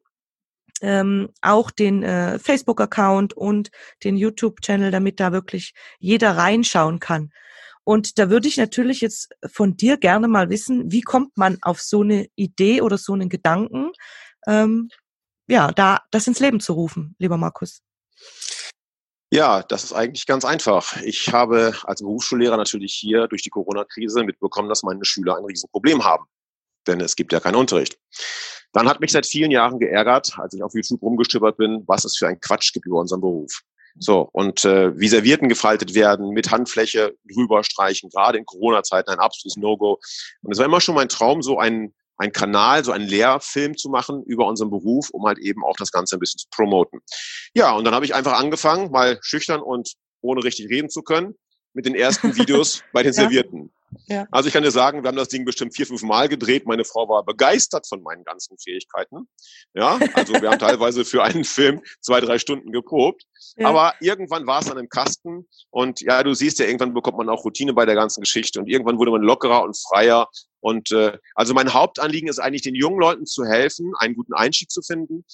Ähm, 0.82 1.30
auch 1.42 1.72
den 1.72 2.04
äh, 2.04 2.40
Facebook-Account 2.40 3.34
und 3.34 3.72
den 4.04 4.18
YouTube-Channel, 4.18 4.92
damit 4.92 5.20
da 5.20 5.32
wirklich 5.32 5.74
jeder 6.00 6.36
reinschauen 6.36 7.00
kann. 7.00 7.32
Und 7.86 8.18
da 8.18 8.30
würde 8.30 8.48
ich 8.48 8.58
natürlich 8.58 9.02
jetzt 9.02 9.30
von 9.46 9.76
dir 9.76 9.98
gerne 9.98 10.28
mal 10.28 10.50
wissen, 10.50 10.92
wie 10.92 11.02
kommt 11.02 11.38
man 11.38 11.58
auf 11.62 11.82
so 11.82 12.02
eine 12.02 12.28
Idee 12.36 12.82
oder 12.82 12.98
so 12.98 13.14
einen 13.14 13.30
Gedanken, 13.30 13.92
ähm, 14.48 14.90
ja, 15.48 15.72
da 15.72 16.02
das 16.12 16.28
ins 16.28 16.40
Leben 16.40 16.60
zu 16.60 16.74
rufen, 16.74 17.16
lieber 17.20 17.38
Markus? 17.38 17.82
Ja, 19.34 19.64
das 19.64 19.84
ist 19.84 19.94
eigentlich 19.94 20.28
ganz 20.28 20.46
einfach. 20.46 20.96
Ich 21.02 21.34
habe 21.34 21.74
als 21.86 22.04
Berufsschullehrer 22.04 22.56
natürlich 22.56 22.94
hier 22.94 23.28
durch 23.28 23.42
die 23.42 23.50
Corona-Krise 23.50 24.24
mitbekommen, 24.24 24.70
dass 24.70 24.84
meine 24.84 25.04
Schüler 25.06 25.36
ein 25.36 25.46
Riesenproblem 25.46 26.04
haben. 26.04 26.26
Denn 26.86 27.02
es 27.02 27.16
gibt 27.16 27.34
ja 27.34 27.40
keinen 27.40 27.56
Unterricht. 27.56 27.98
Dann 28.74 28.88
hat 28.88 29.00
mich 29.00 29.12
seit 29.12 29.26
vielen 29.26 29.50
Jahren 29.50 29.80
geärgert, 29.80 30.38
als 30.38 30.54
ich 30.54 30.62
auf 30.62 30.76
YouTube 30.76 31.02
rumgeschippert 31.02 31.58
bin, 31.58 31.84
was 31.88 32.06
es 32.06 32.16
für 32.16 32.28
ein 32.28 32.40
Quatsch 32.42 32.74
gibt 32.74 32.86
über 32.86 33.00
unseren 33.00 33.22
Beruf. 33.22 33.62
So, 33.98 34.30
und 34.34 34.66
äh, 34.66 34.96
wie 35.00 35.08
Servierten 35.08 35.50
gefaltet 35.50 35.96
werden, 35.96 36.30
mit 36.30 36.52
Handfläche 36.52 37.16
drüber 37.28 37.64
streichen, 37.64 38.12
gerade 38.12 38.38
in 38.38 38.46
Corona-Zeiten 38.46 39.10
ein 39.10 39.20
absolutes 39.20 39.58
No-Go. 39.58 40.00
Und 40.44 40.52
es 40.52 40.60
war 40.60 40.68
immer 40.68 40.80
schon 40.80 40.94
mein 40.94 41.10
Traum, 41.10 41.42
so 41.42 41.58
einen, 41.58 41.96
einen 42.18 42.32
Kanal, 42.32 42.84
so 42.84 42.92
einen 42.92 43.08
Lehrfilm 43.08 43.76
zu 43.76 43.90
machen 43.90 44.24
über 44.24 44.46
unseren 44.48 44.70
Beruf, 44.70 45.10
um 45.12 45.26
halt 45.26 45.40
eben 45.40 45.64
auch 45.64 45.76
das 45.78 45.92
Ganze 45.92 46.16
ein 46.16 46.20
bisschen 46.20 46.40
zu 46.40 46.48
promoten. 46.52 47.00
Ja, 47.54 47.74
und 47.76 47.86
dann 47.86 47.94
habe 47.94 48.06
ich 48.06 48.14
einfach 48.14 48.40
angefangen, 48.40 48.92
mal 48.92 49.20
schüchtern 49.22 49.62
und 49.62 49.94
ohne 50.22 50.44
richtig 50.44 50.70
reden 50.70 50.90
zu 50.90 51.02
können, 51.02 51.36
mit 51.74 51.86
den 51.86 51.96
ersten 51.96 52.36
Videos 52.36 52.84
bei 52.94 53.04
den 53.04 53.14
Servierten. 53.14 53.72
Ja. 54.08 54.28
Also 54.32 54.48
ich 54.48 54.54
kann 54.54 54.64
dir 54.64 54.72
sagen, 54.72 55.04
wir 55.04 55.08
haben 55.08 55.18
das 55.18 55.28
Ding 55.28 55.46
bestimmt 55.46 55.76
vier, 55.76 55.86
fünf 55.86 56.02
Mal 56.04 56.28
gedreht. 56.28 56.66
Meine 56.66 56.84
Frau 56.84 57.08
war 57.08 57.24
begeistert 57.24 57.88
von 57.88 58.02
meinen 58.02 58.24
ganzen 58.24 58.58
Fähigkeiten. 58.58 59.28
Ja, 59.74 60.00
also 60.14 60.34
wir 60.34 60.50
haben 60.50 60.60
teilweise 60.60 61.06
für 61.06 61.24
einen 61.24 61.44
Film 61.44 61.82
zwei, 62.02 62.20
drei 62.20 62.40
Stunden 62.40 62.72
geprobt. 62.72 63.24
Ja. 63.56 63.68
Aber 63.68 63.94
irgendwann 64.00 64.48
war 64.48 64.62
es 64.62 64.68
dann 64.68 64.78
im 64.78 64.90
Kasten 64.90 65.48
und 65.70 66.02
ja, 66.02 66.24
du 66.24 66.34
siehst 66.34 66.60
ja, 66.60 66.66
irgendwann 66.66 66.94
bekommt 66.94 67.18
man 67.18 67.30
auch 67.30 67.46
Routine 67.46 67.74
bei 67.74 67.86
der 67.86 67.96
ganzen 67.96 68.22
Geschichte 68.22 68.60
und 68.60 68.68
irgendwann 68.68 68.98
wurde 68.98 69.12
man 69.12 69.22
lockerer 69.22 69.64
und 69.64 69.78
freier. 69.78 70.28
Und 70.60 70.92
äh, 70.92 71.18
also 71.36 71.54
mein 71.54 71.74
Hauptanliegen 71.74 72.30
ist 72.30 72.40
eigentlich, 72.40 72.62
den 72.62 72.76
jungen 72.76 73.00
Leuten 73.00 73.26
zu 73.26 73.46
helfen, 73.46 73.92
einen 74.00 74.16
guten 74.16 74.34
Einstieg 74.34 74.72
zu 74.72 74.82
finden 74.82 75.26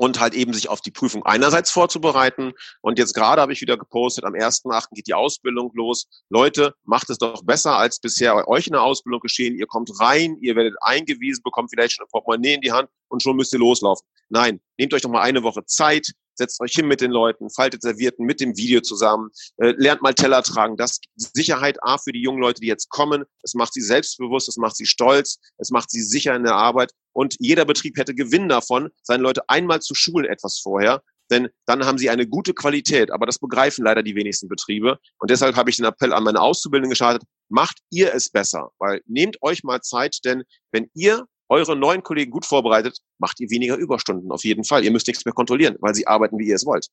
und 0.00 0.18
halt 0.18 0.32
eben 0.32 0.54
sich 0.54 0.70
auf 0.70 0.80
die 0.80 0.90
Prüfung 0.90 1.26
einerseits 1.26 1.70
vorzubereiten. 1.70 2.54
Und 2.80 2.98
jetzt 2.98 3.12
gerade 3.12 3.42
habe 3.42 3.52
ich 3.52 3.60
wieder 3.60 3.76
gepostet, 3.76 4.24
am 4.24 4.32
1.8. 4.32 4.86
geht 4.92 5.06
die 5.06 5.12
Ausbildung 5.12 5.70
los. 5.74 6.06
Leute, 6.30 6.74
macht 6.84 7.10
es 7.10 7.18
doch 7.18 7.44
besser 7.44 7.76
als 7.76 8.00
bisher 8.00 8.34
bei 8.34 8.48
euch 8.48 8.66
in 8.66 8.72
der 8.72 8.82
Ausbildung 8.82 9.20
geschehen. 9.20 9.58
Ihr 9.58 9.66
kommt 9.66 9.90
rein, 10.00 10.38
ihr 10.40 10.56
werdet 10.56 10.74
eingewiesen, 10.80 11.42
bekommt 11.44 11.68
vielleicht 11.68 11.92
schon 11.92 12.06
ein 12.06 12.08
Portemonnaie 12.08 12.54
in 12.54 12.62
die 12.62 12.72
Hand 12.72 12.88
und 13.08 13.22
schon 13.22 13.36
müsst 13.36 13.52
ihr 13.52 13.58
loslaufen. 13.58 14.06
Nein, 14.30 14.62
nehmt 14.78 14.94
euch 14.94 15.02
doch 15.02 15.10
mal 15.10 15.20
eine 15.20 15.42
Woche 15.42 15.66
Zeit, 15.66 16.12
setzt 16.34 16.60
euch 16.60 16.72
hin 16.72 16.86
mit 16.86 17.00
den 17.00 17.10
Leuten, 17.10 17.50
faltet 17.50 17.82
Servierten 17.82 18.26
mit 18.26 18.40
dem 18.40 18.56
Video 18.56 18.80
zusammen, 18.80 19.30
äh, 19.58 19.74
lernt 19.76 20.02
mal 20.02 20.14
Teller 20.14 20.42
tragen. 20.42 20.76
Das 20.76 21.00
Sicherheit 21.16 21.82
A 21.82 21.98
für 21.98 22.12
die 22.12 22.22
jungen 22.22 22.40
Leute, 22.40 22.60
die 22.60 22.66
jetzt 22.66 22.88
kommen. 22.88 23.24
Es 23.42 23.54
macht 23.54 23.74
sie 23.74 23.82
selbstbewusst, 23.82 24.48
es 24.48 24.56
macht 24.56 24.76
sie 24.76 24.86
stolz, 24.86 25.38
es 25.58 25.70
macht 25.70 25.90
sie 25.90 26.02
sicher 26.02 26.34
in 26.34 26.44
der 26.44 26.54
Arbeit. 26.54 26.92
Und 27.12 27.36
jeder 27.38 27.64
Betrieb 27.64 27.98
hätte 27.98 28.14
Gewinn 28.14 28.48
davon, 28.48 28.88
seine 29.02 29.22
Leute 29.22 29.48
einmal 29.48 29.80
zu 29.80 29.94
schulen 29.94 30.26
etwas 30.26 30.60
vorher, 30.60 31.02
denn 31.30 31.48
dann 31.66 31.86
haben 31.86 31.98
sie 31.98 32.10
eine 32.10 32.26
gute 32.26 32.54
Qualität. 32.54 33.10
Aber 33.10 33.26
das 33.26 33.38
begreifen 33.38 33.84
leider 33.84 34.02
die 34.02 34.14
wenigsten 34.14 34.48
Betriebe. 34.48 34.98
Und 35.18 35.30
deshalb 35.30 35.56
habe 35.56 35.70
ich 35.70 35.76
den 35.76 35.86
Appell 35.86 36.12
an 36.12 36.24
meine 36.24 36.40
Auszubildenden 36.40 36.90
gestartet, 36.90 37.22
macht 37.48 37.78
ihr 37.90 38.14
es 38.14 38.30
besser, 38.30 38.70
weil 38.78 39.00
nehmt 39.06 39.36
euch 39.42 39.62
mal 39.64 39.80
Zeit, 39.80 40.18
denn 40.24 40.42
wenn 40.72 40.90
ihr 40.94 41.26
eure 41.50 41.76
neuen 41.76 42.02
Kollegen 42.02 42.30
gut 42.30 42.46
vorbereitet, 42.46 42.98
macht 43.18 43.40
ihr 43.40 43.50
weniger 43.50 43.76
Überstunden 43.76 44.30
auf 44.32 44.44
jeden 44.44 44.64
Fall. 44.64 44.84
Ihr 44.84 44.92
müsst 44.92 45.06
nichts 45.06 45.24
mehr 45.24 45.34
kontrollieren, 45.34 45.76
weil 45.80 45.94
sie 45.94 46.06
arbeiten, 46.06 46.38
wie 46.38 46.46
ihr 46.46 46.54
es 46.54 46.64
wollt. 46.64 46.86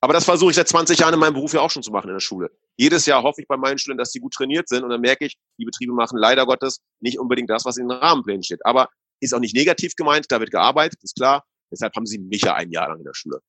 Aber 0.00 0.12
das 0.12 0.24
versuche 0.24 0.50
ich 0.50 0.56
seit 0.56 0.68
20 0.68 0.98
Jahren 0.98 1.14
in 1.14 1.20
meinem 1.20 1.34
Beruf 1.34 1.52
ja 1.52 1.60
auch 1.60 1.70
schon 1.70 1.82
zu 1.82 1.90
machen 1.90 2.08
in 2.08 2.14
der 2.14 2.20
Schule. 2.20 2.50
Jedes 2.76 3.06
Jahr 3.06 3.22
hoffe 3.22 3.42
ich 3.42 3.48
bei 3.48 3.56
meinen 3.56 3.78
Schülern, 3.78 3.98
dass 3.98 4.12
sie 4.12 4.20
gut 4.20 4.32
trainiert 4.32 4.68
sind 4.68 4.82
und 4.82 4.90
dann 4.90 5.00
merke 5.00 5.26
ich, 5.26 5.36
die 5.58 5.64
Betriebe 5.64 5.92
machen 5.92 6.18
leider 6.18 6.46
Gottes 6.46 6.80
nicht 7.00 7.18
unbedingt 7.18 7.50
das, 7.50 7.64
was 7.64 7.76
in 7.76 7.88
den 7.88 7.98
Rahmenplänen 7.98 8.42
steht. 8.42 8.64
Aber 8.64 8.88
ist 9.20 9.34
auch 9.34 9.40
nicht 9.40 9.54
negativ 9.54 9.94
gemeint, 9.94 10.26
da 10.30 10.40
wird 10.40 10.50
gearbeitet, 10.50 11.00
ist 11.02 11.16
klar. 11.16 11.44
Deshalb 11.70 11.94
haben 11.94 12.06
sie 12.06 12.18
mich 12.18 12.42
ja 12.42 12.54
ein 12.54 12.70
Jahr 12.70 12.88
lang 12.88 12.98
in 12.98 13.04
der 13.04 13.14
Schule. 13.14 13.40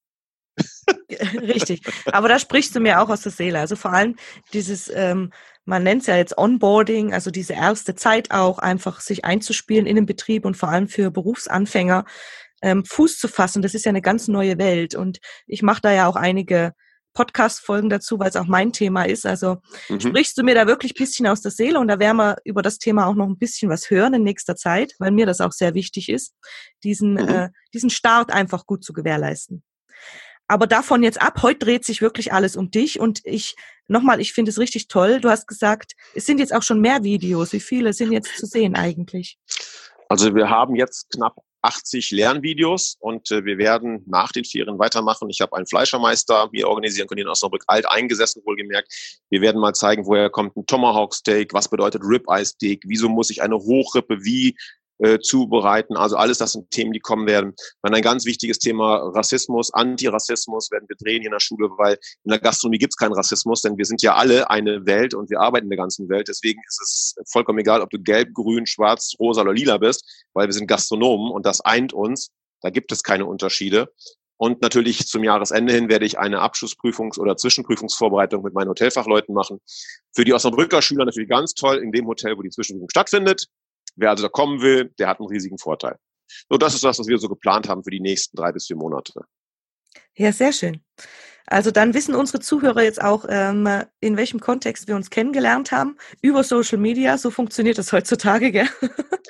Richtig. 1.42 1.82
Aber 2.12 2.28
da 2.28 2.40
sprichst 2.40 2.76
du 2.76 2.80
mir 2.80 3.02
auch 3.02 3.10
aus 3.10 3.22
der 3.22 3.32
Seele. 3.32 3.60
Also 3.60 3.76
vor 3.76 3.92
allem 3.92 4.16
dieses, 4.54 4.92
ähm, 4.94 5.32
man 5.66 5.84
nennt 5.84 6.02
es 6.02 6.08
ja 6.08 6.18
jetzt 6.18 6.38
Onboarding, 6.38 7.14
also 7.14 7.32
diese 7.32 7.54
erste 7.54 7.96
Zeit 7.96 8.32
auch, 8.32 8.60
einfach 8.60 9.00
sich 9.00 9.26
einzuspielen 9.26 9.86
in 9.86 9.96
den 9.96 10.06
Betrieb 10.06 10.46
und 10.46 10.58
vor 10.58 10.70
allem 10.70 10.88
für 10.88 11.12
Berufsanfänger 11.12 12.06
ähm, 12.62 12.86
Fuß 12.86 13.18
zu 13.20 13.28
fassen. 13.28 13.62
Das 13.62 13.74
ist 13.74 13.86
ja 13.86 13.90
eine 13.90 14.02
ganz 14.02 14.28
neue 14.28 14.58
Welt. 14.58 14.96
Und 14.96 15.20
ich 15.48 15.62
mache 15.62 15.82
da 15.82 15.92
ja 15.92 16.08
auch 16.08 16.16
einige 16.16 16.74
Podcast-Folgen 17.14 17.90
dazu, 17.90 18.20
weil 18.20 18.30
es 18.30 18.36
auch 18.36 18.48
mein 18.48 18.74
Thema 18.74 19.04
ist. 19.04 19.26
Also 19.26 19.58
mhm. 19.90 20.00
sprichst 20.00 20.38
du 20.38 20.44
mir 20.44 20.56
da 20.56 20.68
wirklich 20.68 20.94
ein 20.94 21.04
bisschen 21.04 21.28
aus 21.28 21.42
der 21.42 21.52
Seele 21.52 21.80
und 21.80 21.88
da 21.88 22.00
werden 22.00 22.18
wir 22.18 22.38
über 22.44 22.62
das 22.62 22.80
Thema 22.80 23.06
auch 23.06 23.16
noch 23.16 23.28
ein 23.28 23.38
bisschen 23.38 23.70
was 23.70 23.90
hören 23.90 24.16
in 24.16 24.24
nächster 24.24 24.56
Zeit, 24.56 24.94
weil 25.00 25.12
mir 25.12 25.26
das 25.26 25.42
auch 25.42 25.52
sehr 25.52 25.76
wichtig 25.76 26.10
ist, 26.10 26.34
diesen, 26.84 27.14
mhm. 27.14 27.30
äh, 27.30 27.50
diesen 27.74 27.90
Start 27.90 28.32
einfach 28.32 28.66
gut 28.66 28.84
zu 28.84 28.94
gewährleisten. 28.94 29.64
Aber 30.48 30.68
davon 30.68 31.04
jetzt 31.04 31.22
ab, 31.22 31.42
heute 31.42 31.66
dreht 31.66 31.86
sich 31.86 32.02
wirklich 32.02 32.34
alles 32.34 32.56
um 32.56 32.70
dich 32.70 33.00
und 33.00 33.22
ich, 33.24 33.56
nochmal, 33.88 34.20
ich 34.20 34.34
finde 34.34 34.52
es 34.52 34.60
richtig 34.60 34.88
toll. 34.88 35.20
Du 35.20 35.30
hast 35.30 35.48
gesagt, 35.48 35.94
es 36.14 36.26
sind 36.26 36.40
jetzt 36.40 36.54
auch 36.54 36.64
schon 36.64 36.82
mehr 36.82 37.04
Videos. 37.04 37.54
Wie 37.54 37.60
viele 37.60 37.94
sind 37.94 38.12
jetzt 38.12 38.38
zu 38.38 38.46
sehen 38.46 38.76
eigentlich? 38.76 39.38
Also 40.10 40.36
wir 40.36 40.50
haben 40.50 40.76
jetzt 40.76 41.10
knapp 41.12 41.36
80 41.64 42.12
Lernvideos 42.12 42.98
und 43.00 43.32
äh, 43.32 43.46
wir 43.46 43.58
werden 43.58 44.04
nach 44.06 44.32
den 44.32 44.44
Ferien 44.44 44.78
weitermachen. 44.78 45.30
Ich 45.30 45.40
habe 45.42 45.56
einen 45.56 45.66
Fleischermeister 45.66 46.50
mir 46.52 46.68
organisieren 46.68 47.08
können 47.08 47.22
in 47.22 47.28
Osnabrück, 47.28 47.64
alt 47.68 47.90
eingesessen 47.90 48.44
wohlgemerkt. 48.46 49.22
Wir 49.30 49.42
werden 49.42 49.62
mal 49.62 49.74
zeigen, 49.74 50.06
woher 50.06 50.30
kommt 50.30 50.56
ein 50.58 50.66
Tomahawk 50.66 51.16
Steak, 51.16 51.54
was 51.54 51.70
bedeutet 51.70 52.04
Ribeye 52.04 52.46
Steak, 52.46 52.84
wieso 52.86 53.08
muss 53.08 53.30
ich 53.30 53.42
eine 53.42 53.56
Hochrippe 53.56 54.24
wie 54.24 54.58
äh, 55.04 55.20
zubereiten. 55.20 55.98
Also 55.98 56.16
alles 56.16 56.38
das 56.38 56.54
sind 56.54 56.72
Themen, 56.72 56.94
die 56.94 57.00
kommen 57.00 57.28
werden. 57.28 57.54
Dann 57.82 57.94
ein 57.94 58.02
ganz 58.02 58.26
wichtiges 58.26 58.58
Thema 58.58 58.96
Rassismus, 59.14 59.74
Antirassismus 59.74 60.72
werden 60.72 60.86
wir 60.88 60.96
drehen 60.96 61.24
in 61.24 61.32
der 61.32 61.42
Schule, 61.42 61.70
weil 61.78 61.98
in 62.24 62.30
der 62.30 62.40
Gastronomie 62.40 62.78
gibt 62.78 62.94
es 62.94 62.98
keinen 62.98 63.14
Rassismus, 63.14 63.62
denn 63.62 63.78
wir 63.78 63.84
sind 63.84 64.02
ja 64.02 64.16
alle 64.16 64.50
eine 64.50 64.86
Welt 64.86 65.14
und 65.14 65.30
wir 65.30 65.42
arbeiten 65.42 65.66
in 65.66 65.72
der 65.72 65.78
ganzen 65.78 66.08
Welt. 66.08 66.30
Deswegen 66.30 66.62
ist 66.68 66.82
es 66.82 67.16
vollkommen 67.30 67.60
egal, 67.60 67.82
ob 67.82 67.90
du 67.90 68.00
gelb, 68.00 68.34
grün, 68.34 68.66
schwarz, 68.66 69.14
rosa 69.20 69.42
oder 69.42 69.54
lila 69.54 69.78
bist, 69.78 70.26
weil 70.34 70.48
wir 70.48 70.54
sind 70.54 70.68
Gastronomen 70.68 71.32
und 71.32 71.46
das 71.46 71.60
eint 71.60 71.92
uns. 71.92 72.30
Da 72.62 72.70
gibt 72.70 72.94
es 72.94 73.04
keine 73.04 73.26
Unterschiede. 73.26 73.92
Und 74.38 74.62
natürlich 74.62 75.06
zum 75.08 75.24
Jahresende 75.24 75.74
hin 75.74 75.90
werde 75.90 76.06
ich 76.06 76.18
eine 76.18 76.42
Abschlussprüfungs- 76.42 77.20
oder 77.20 77.38
Zwischenprüfungsvorbereitung 77.38 78.42
mit 78.42 78.54
meinen 78.54 78.70
Hotelfachleuten 78.70 79.36
machen. 79.36 79.60
Für 80.14 80.26
die 80.26 80.34
Osnabrücker 80.34 80.82
Schüler 80.82 81.06
natürlich 81.06 81.30
ganz 81.30 81.54
toll 81.54 81.78
in 81.78 81.92
dem 81.92 82.08
Hotel, 82.08 82.38
wo 82.38 82.42
die 82.42 82.50
Zwischenprüfung 82.50 82.90
stattfindet. 82.90 83.48
Wer 83.96 84.10
also 84.10 84.24
da 84.24 84.30
kommen 84.30 84.62
will, 84.62 84.94
der 85.00 85.08
hat 85.08 85.20
einen 85.20 85.30
riesigen 85.30 85.58
Vorteil. 85.58 85.98
So, 86.50 86.58
das 86.58 86.74
ist 86.74 86.84
das, 86.84 87.00
was 87.00 87.08
wir 87.08 87.18
so 87.18 87.30
geplant 87.30 87.70
haben 87.70 87.84
für 87.84 87.92
die 87.92 88.00
nächsten 88.00 88.36
drei 88.36 88.52
bis 88.52 88.68
vier 88.68 88.76
Monate. 88.76 89.26
Ja, 90.16 90.32
sehr 90.32 90.54
schön. 90.54 90.84
Also 91.46 91.72
dann 91.72 91.94
wissen 91.94 92.16
unsere 92.16 92.40
Zuhörer 92.40 92.84
jetzt 92.84 93.02
auch, 93.02 93.26
ähm, 93.28 93.68
in 94.00 94.16
welchem 94.16 94.40
Kontext 94.40 94.88
wir 94.88 94.96
uns 94.96 95.10
kennengelernt 95.10 95.72
haben. 95.72 95.98
Über 96.22 96.44
Social 96.44 96.78
Media, 96.78 97.18
so 97.18 97.32
funktioniert 97.32 97.78
das 97.78 97.92
heutzutage, 97.92 98.52
gell? 98.52 98.70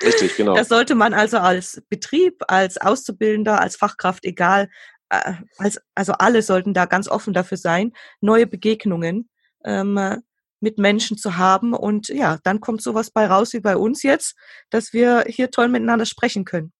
Richtig, 0.03 0.37
genau. 0.37 0.53
Das 0.55 0.69
sollte 0.69 0.95
man 0.95 1.13
also 1.13 1.37
als 1.37 1.81
Betrieb, 1.89 2.43
als 2.47 2.77
Auszubildender, 2.77 3.59
als 3.59 3.75
Fachkraft, 3.75 4.25
egal, 4.25 4.69
äh, 5.09 5.33
als, 5.57 5.81
also 5.95 6.13
alle 6.13 6.43
sollten 6.43 6.73
da 6.73 6.85
ganz 6.85 7.07
offen 7.07 7.33
dafür 7.33 7.57
sein, 7.57 7.93
neue 8.21 8.45
Begegnungen 8.45 9.29
ähm, 9.65 10.21
mit 10.63 10.79
Menschen 10.79 11.17
zu 11.17 11.37
haben. 11.37 11.73
Und 11.73 12.07
ja, 12.07 12.39
dann 12.43 12.59
kommt 12.59 12.81
sowas 12.81 13.11
bei 13.11 13.27
raus 13.27 13.53
wie 13.53 13.59
bei 13.59 13.77
uns 13.77 14.01
jetzt, 14.01 14.35
dass 14.71 14.93
wir 14.93 15.25
hier 15.27 15.51
toll 15.51 15.67
miteinander 15.67 16.05
sprechen 16.05 16.45
können. 16.45 16.73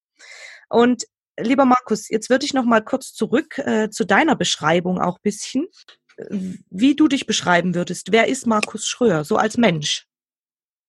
Und 0.69 1.03
lieber 1.37 1.65
Markus, 1.65 2.09
jetzt 2.09 2.29
würde 2.29 2.45
ich 2.45 2.53
noch 2.53 2.65
mal 2.65 2.83
kurz 2.83 3.13
zurück 3.13 3.59
äh, 3.59 3.89
zu 3.89 4.05
deiner 4.05 4.35
Beschreibung 4.35 4.99
auch 4.99 5.19
bisschen, 5.19 5.67
wie 6.69 6.95
du 6.95 7.07
dich 7.07 7.25
beschreiben 7.25 7.75
würdest. 7.75 8.11
Wer 8.11 8.27
ist 8.27 8.47
Markus 8.47 8.87
Schröer, 8.87 9.23
so 9.23 9.35
als 9.35 9.57
Mensch? 9.57 10.07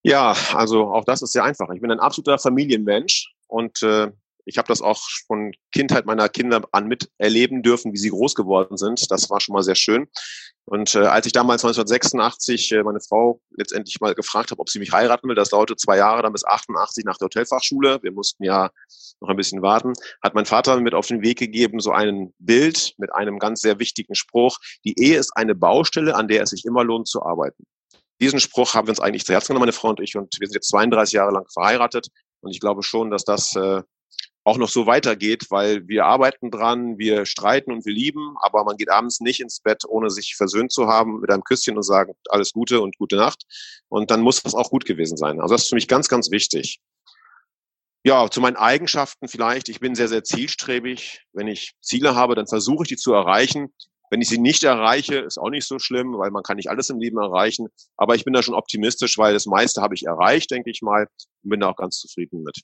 Ja, 0.03 0.35
also 0.53 0.93
auch 0.93 1.03
das 1.03 1.21
ist 1.21 1.33
sehr 1.33 1.43
einfach. 1.43 1.69
Ich 1.71 1.81
bin 1.81 1.91
ein 1.91 1.99
absoluter 1.99 2.37
Familienmensch 2.37 3.33
und 3.47 3.81
äh, 3.81 4.11
Ich 4.45 4.57
habe 4.57 4.67
das 4.67 4.81
auch 4.81 5.01
von 5.27 5.51
Kindheit 5.71 6.05
meiner 6.05 6.29
Kinder 6.29 6.61
an 6.71 6.87
miterleben 6.87 7.63
dürfen, 7.63 7.93
wie 7.93 7.97
sie 7.97 8.09
groß 8.09 8.35
geworden 8.35 8.77
sind. 8.77 9.11
Das 9.11 9.29
war 9.29 9.39
schon 9.39 9.53
mal 9.53 9.63
sehr 9.63 9.75
schön. 9.75 10.07
Und 10.67 10.95
äh, 10.95 10.99
als 11.05 11.27
ich 11.27 11.31
damals 11.31 11.63
1986 11.63 12.71
äh, 12.71 12.83
meine 12.83 12.99
Frau 12.99 13.39
letztendlich 13.55 13.99
mal 14.01 14.15
gefragt 14.15 14.49
habe, 14.49 14.59
ob 14.59 14.69
sie 14.69 14.79
mich 14.79 14.91
heiraten 14.91 15.27
will, 15.27 15.35
das 15.35 15.49
dauerte 15.49 15.75
zwei 15.75 15.97
Jahre, 15.97 16.23
dann 16.23 16.33
bis 16.33 16.45
88 16.45 17.05
nach 17.05 17.17
der 17.17 17.25
Hotelfachschule. 17.25 17.99
Wir 18.01 18.11
mussten 18.11 18.43
ja 18.43 18.71
noch 19.21 19.29
ein 19.29 19.35
bisschen 19.35 19.61
warten. 19.61 19.93
Hat 20.23 20.33
mein 20.33 20.45
Vater 20.45 20.79
mit 20.79 20.95
auf 20.95 21.07
den 21.07 21.21
Weg 21.21 21.37
gegeben, 21.37 21.79
so 21.79 21.91
ein 21.91 22.33
Bild 22.39 22.95
mit 22.97 23.13
einem 23.13 23.37
ganz 23.37 23.61
sehr 23.61 23.79
wichtigen 23.79 24.15
Spruch. 24.15 24.57
Die 24.85 24.99
Ehe 24.99 25.19
ist 25.19 25.31
eine 25.35 25.53
Baustelle, 25.53 26.15
an 26.15 26.27
der 26.27 26.43
es 26.43 26.49
sich 26.49 26.65
immer 26.65 26.83
lohnt 26.83 27.07
zu 27.07 27.23
arbeiten. 27.23 27.65
Diesen 28.19 28.39
Spruch 28.39 28.73
haben 28.73 28.87
wir 28.87 28.91
uns 28.91 28.99
eigentlich 28.99 29.25
zu 29.25 29.33
Herzen 29.33 29.49
genommen, 29.49 29.63
meine 29.63 29.73
Frau 29.73 29.89
und 29.89 29.99
ich, 29.99 30.15
und 30.15 30.35
wir 30.39 30.47
sind 30.47 30.55
jetzt 30.55 30.69
32 30.69 31.13
Jahre 31.13 31.31
lang 31.31 31.45
verheiratet. 31.51 32.07
Und 32.41 32.51
ich 32.51 32.59
glaube 32.59 32.81
schon, 32.81 33.11
dass 33.11 33.23
das 33.23 33.55
äh, 33.55 33.81
auch 34.45 34.57
noch 34.57 34.69
so 34.69 34.85
weitergeht, 34.85 35.47
weil 35.49 35.87
wir 35.87 36.05
arbeiten 36.05 36.51
dran, 36.51 36.99
wir 36.99 37.25
streiten 37.25 37.71
und 37.71 37.83
wir 37.83 37.93
lieben, 37.93 38.35
aber 38.41 38.63
man 38.63 38.77
geht 38.77 38.91
abends 38.91 39.19
nicht 39.19 39.39
ins 39.39 39.59
Bett, 39.59 39.83
ohne 39.87 40.11
sich 40.11 40.35
versöhnt 40.35 40.71
zu 40.71 40.87
haben 40.87 41.19
mit 41.19 41.31
einem 41.31 41.43
Küsschen 41.43 41.75
und 41.75 41.83
sagen, 41.83 42.13
alles 42.29 42.53
Gute 42.53 42.79
und 42.79 42.95
gute 42.97 43.15
Nacht. 43.15 43.43
Und 43.89 44.11
dann 44.11 44.21
muss 44.21 44.43
das 44.43 44.53
auch 44.53 44.69
gut 44.69 44.85
gewesen 44.85 45.17
sein. 45.17 45.41
Also 45.41 45.55
das 45.55 45.63
ist 45.63 45.69
für 45.69 45.75
mich 45.75 45.87
ganz, 45.87 46.09
ganz 46.09 46.29
wichtig. 46.29 46.79
Ja, 48.03 48.29
zu 48.29 48.39
meinen 48.39 48.55
Eigenschaften 48.55 49.27
vielleicht. 49.27 49.67
Ich 49.67 49.79
bin 49.79 49.95
sehr, 49.95 50.07
sehr 50.07 50.23
zielstrebig. 50.23 51.23
Wenn 51.33 51.47
ich 51.47 51.73
Ziele 51.81 52.13
habe, 52.13 52.35
dann 52.35 52.45
versuche 52.45 52.83
ich 52.83 52.89
die 52.89 52.97
zu 52.97 53.13
erreichen. 53.13 53.73
Wenn 54.11 54.21
ich 54.21 54.29
sie 54.29 54.37
nicht 54.37 54.63
erreiche, 54.63 55.15
ist 55.15 55.39
auch 55.39 55.49
nicht 55.49 55.67
so 55.67 55.79
schlimm, 55.79 56.15
weil 56.19 56.29
man 56.29 56.43
kann 56.43 56.57
nicht 56.57 56.69
alles 56.69 56.91
im 56.91 56.99
Leben 56.99 57.17
erreichen. 57.17 57.67
Aber 57.97 58.13
ich 58.13 58.23
bin 58.23 58.33
da 58.33 58.43
schon 58.43 58.53
optimistisch, 58.53 59.17
weil 59.17 59.33
das 59.33 59.47
meiste 59.47 59.81
habe 59.81 59.95
ich 59.95 60.03
erreicht, 60.05 60.51
denke 60.51 60.69
ich 60.69 60.83
mal, 60.83 61.07
und 61.43 61.49
bin 61.49 61.61
da 61.61 61.69
auch 61.69 61.75
ganz 61.75 61.97
zufrieden 61.97 62.43
mit. 62.43 62.61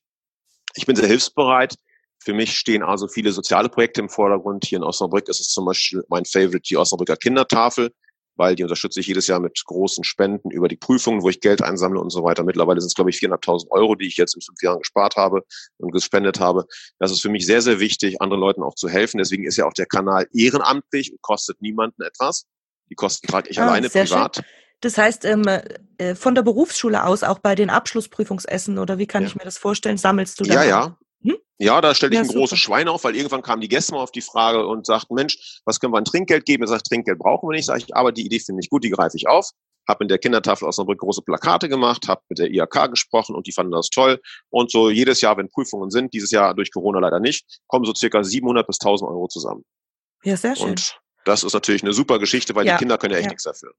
Ich 0.75 0.85
bin 0.85 0.95
sehr 0.95 1.07
hilfsbereit. 1.07 1.75
Für 2.23 2.33
mich 2.33 2.55
stehen 2.55 2.83
also 2.83 3.07
viele 3.07 3.31
soziale 3.31 3.69
Projekte 3.69 4.01
im 4.01 4.09
Vordergrund. 4.09 4.65
Hier 4.65 4.77
in 4.77 4.83
Osnabrück 4.83 5.27
ist 5.27 5.39
es 5.39 5.47
zum 5.47 5.65
Beispiel 5.65 6.03
mein 6.07 6.25
Favorite, 6.25 6.61
die 6.61 6.77
Osnabrücker 6.77 7.17
Kindertafel, 7.17 7.89
weil 8.35 8.55
die 8.55 8.63
unterstütze 8.63 8.99
ich 8.99 9.07
jedes 9.07 9.25
Jahr 9.25 9.39
mit 9.39 9.59
großen 9.65 10.03
Spenden 10.03 10.51
über 10.51 10.67
die 10.67 10.75
Prüfungen, 10.75 11.23
wo 11.23 11.29
ich 11.29 11.41
Geld 11.41 11.63
einsammle 11.63 11.99
und 11.99 12.11
so 12.11 12.23
weiter. 12.23 12.43
Mittlerweile 12.43 12.79
sind 12.79 12.89
es, 12.89 12.93
glaube 12.93 13.09
ich, 13.09 13.17
400.000 13.17 13.69
Euro, 13.71 13.95
die 13.95 14.07
ich 14.07 14.17
jetzt 14.17 14.35
in 14.35 14.41
fünf 14.41 14.61
Jahren 14.61 14.79
gespart 14.79 15.15
habe 15.15 15.43
und 15.77 15.91
gespendet 15.91 16.39
habe. 16.39 16.65
Das 16.99 17.11
ist 17.11 17.21
für 17.21 17.29
mich 17.29 17.45
sehr, 17.45 17.63
sehr 17.63 17.79
wichtig, 17.79 18.21
anderen 18.21 18.41
Leuten 18.41 18.61
auch 18.61 18.75
zu 18.75 18.87
helfen. 18.87 19.17
Deswegen 19.17 19.45
ist 19.45 19.57
ja 19.57 19.65
auch 19.65 19.73
der 19.73 19.87
Kanal 19.87 20.27
ehrenamtlich 20.31 21.11
und 21.11 21.21
kostet 21.21 21.59
niemanden 21.61 22.03
etwas. 22.03 22.45
Die 22.91 22.95
Kosten 22.95 23.25
trage 23.25 23.49
ich 23.49 23.59
ah, 23.59 23.67
alleine 23.67 23.89
privat. 23.89 24.35
Schön. 24.35 24.45
Das 24.81 24.97
heißt, 24.97 25.25
ähm, 25.25 25.43
äh, 25.97 26.15
von 26.15 26.35
der 26.35 26.41
Berufsschule 26.41 27.05
aus, 27.05 27.23
auch 27.23 27.39
bei 27.39 27.55
den 27.55 27.69
Abschlussprüfungsessen 27.69 28.79
oder 28.79 28.97
wie 28.97 29.05
kann 29.05 29.23
ja. 29.23 29.29
ich 29.29 29.35
mir 29.35 29.43
das 29.43 29.57
vorstellen, 29.57 29.97
sammelst 29.97 30.39
du 30.39 30.43
da? 30.43 30.55
Ja, 30.55 30.63
ja. 30.63 30.97
Hm? 31.23 31.37
Ja, 31.59 31.79
da 31.81 31.93
stelle 31.93 32.13
ich 32.13 32.15
ja, 32.15 32.21
ein 32.21 32.27
super. 32.27 32.39
großes 32.39 32.59
Schwein 32.59 32.87
auf, 32.87 33.03
weil 33.03 33.15
irgendwann 33.15 33.43
kamen 33.43 33.61
die 33.61 33.69
Gäste 33.69 33.93
mal 33.93 34.01
auf 34.01 34.11
die 34.11 34.21
Frage 34.21 34.65
und 34.65 34.87
sagten, 34.87 35.13
Mensch, 35.13 35.61
was 35.65 35.79
können 35.79 35.93
wir 35.93 35.99
an 35.99 36.05
Trinkgeld 36.05 36.45
geben? 36.45 36.63
Er 36.63 36.67
sagt, 36.67 36.87
Trinkgeld 36.87 37.19
brauchen 37.19 37.47
wir 37.47 37.55
nicht. 37.55 37.67
Sag 37.67 37.77
ich, 37.77 37.95
aber 37.95 38.11
die 38.11 38.25
Idee 38.25 38.39
finde 38.39 38.61
ich 38.61 38.69
gut, 38.69 38.83
die 38.83 38.89
greife 38.89 39.15
ich 39.15 39.27
auf. 39.27 39.51
Habe 39.87 40.03
in 40.03 40.07
der 40.07 40.17
Kindertafel 40.17 40.67
Osnabrück 40.67 40.99
große 40.99 41.21
Plakate 41.21 41.69
gemacht, 41.69 42.07
habe 42.07 42.21
mit 42.29 42.39
der 42.39 42.51
IHK 42.51 42.89
gesprochen 42.89 43.35
und 43.35 43.45
die 43.45 43.51
fanden 43.51 43.71
das 43.71 43.89
toll. 43.89 44.19
Und 44.49 44.71
so 44.71 44.89
jedes 44.89 45.21
Jahr, 45.21 45.37
wenn 45.37 45.49
Prüfungen 45.49 45.91
sind, 45.91 46.13
dieses 46.13 46.31
Jahr 46.31 46.55
durch 46.55 46.71
Corona 46.71 46.99
leider 46.99 47.19
nicht, 47.19 47.45
kommen 47.67 47.85
so 47.85 47.93
circa 47.93 48.23
700 48.23 48.65
bis 48.65 48.79
1000 48.79 49.09
Euro 49.09 49.27
zusammen. 49.27 49.63
Ja, 50.23 50.37
sehr 50.37 50.55
schön. 50.55 50.69
Und 50.69 50.99
das 51.25 51.43
ist 51.43 51.53
natürlich 51.53 51.83
eine 51.83 51.93
super 51.93 52.17
Geschichte, 52.17 52.55
weil 52.55 52.65
ja. 52.65 52.73
die 52.73 52.79
Kinder 52.79 52.97
können 52.97 53.13
ja 53.13 53.19
echt 53.19 53.25
ja. 53.25 53.31
nichts 53.31 53.43
dafür. 53.43 53.73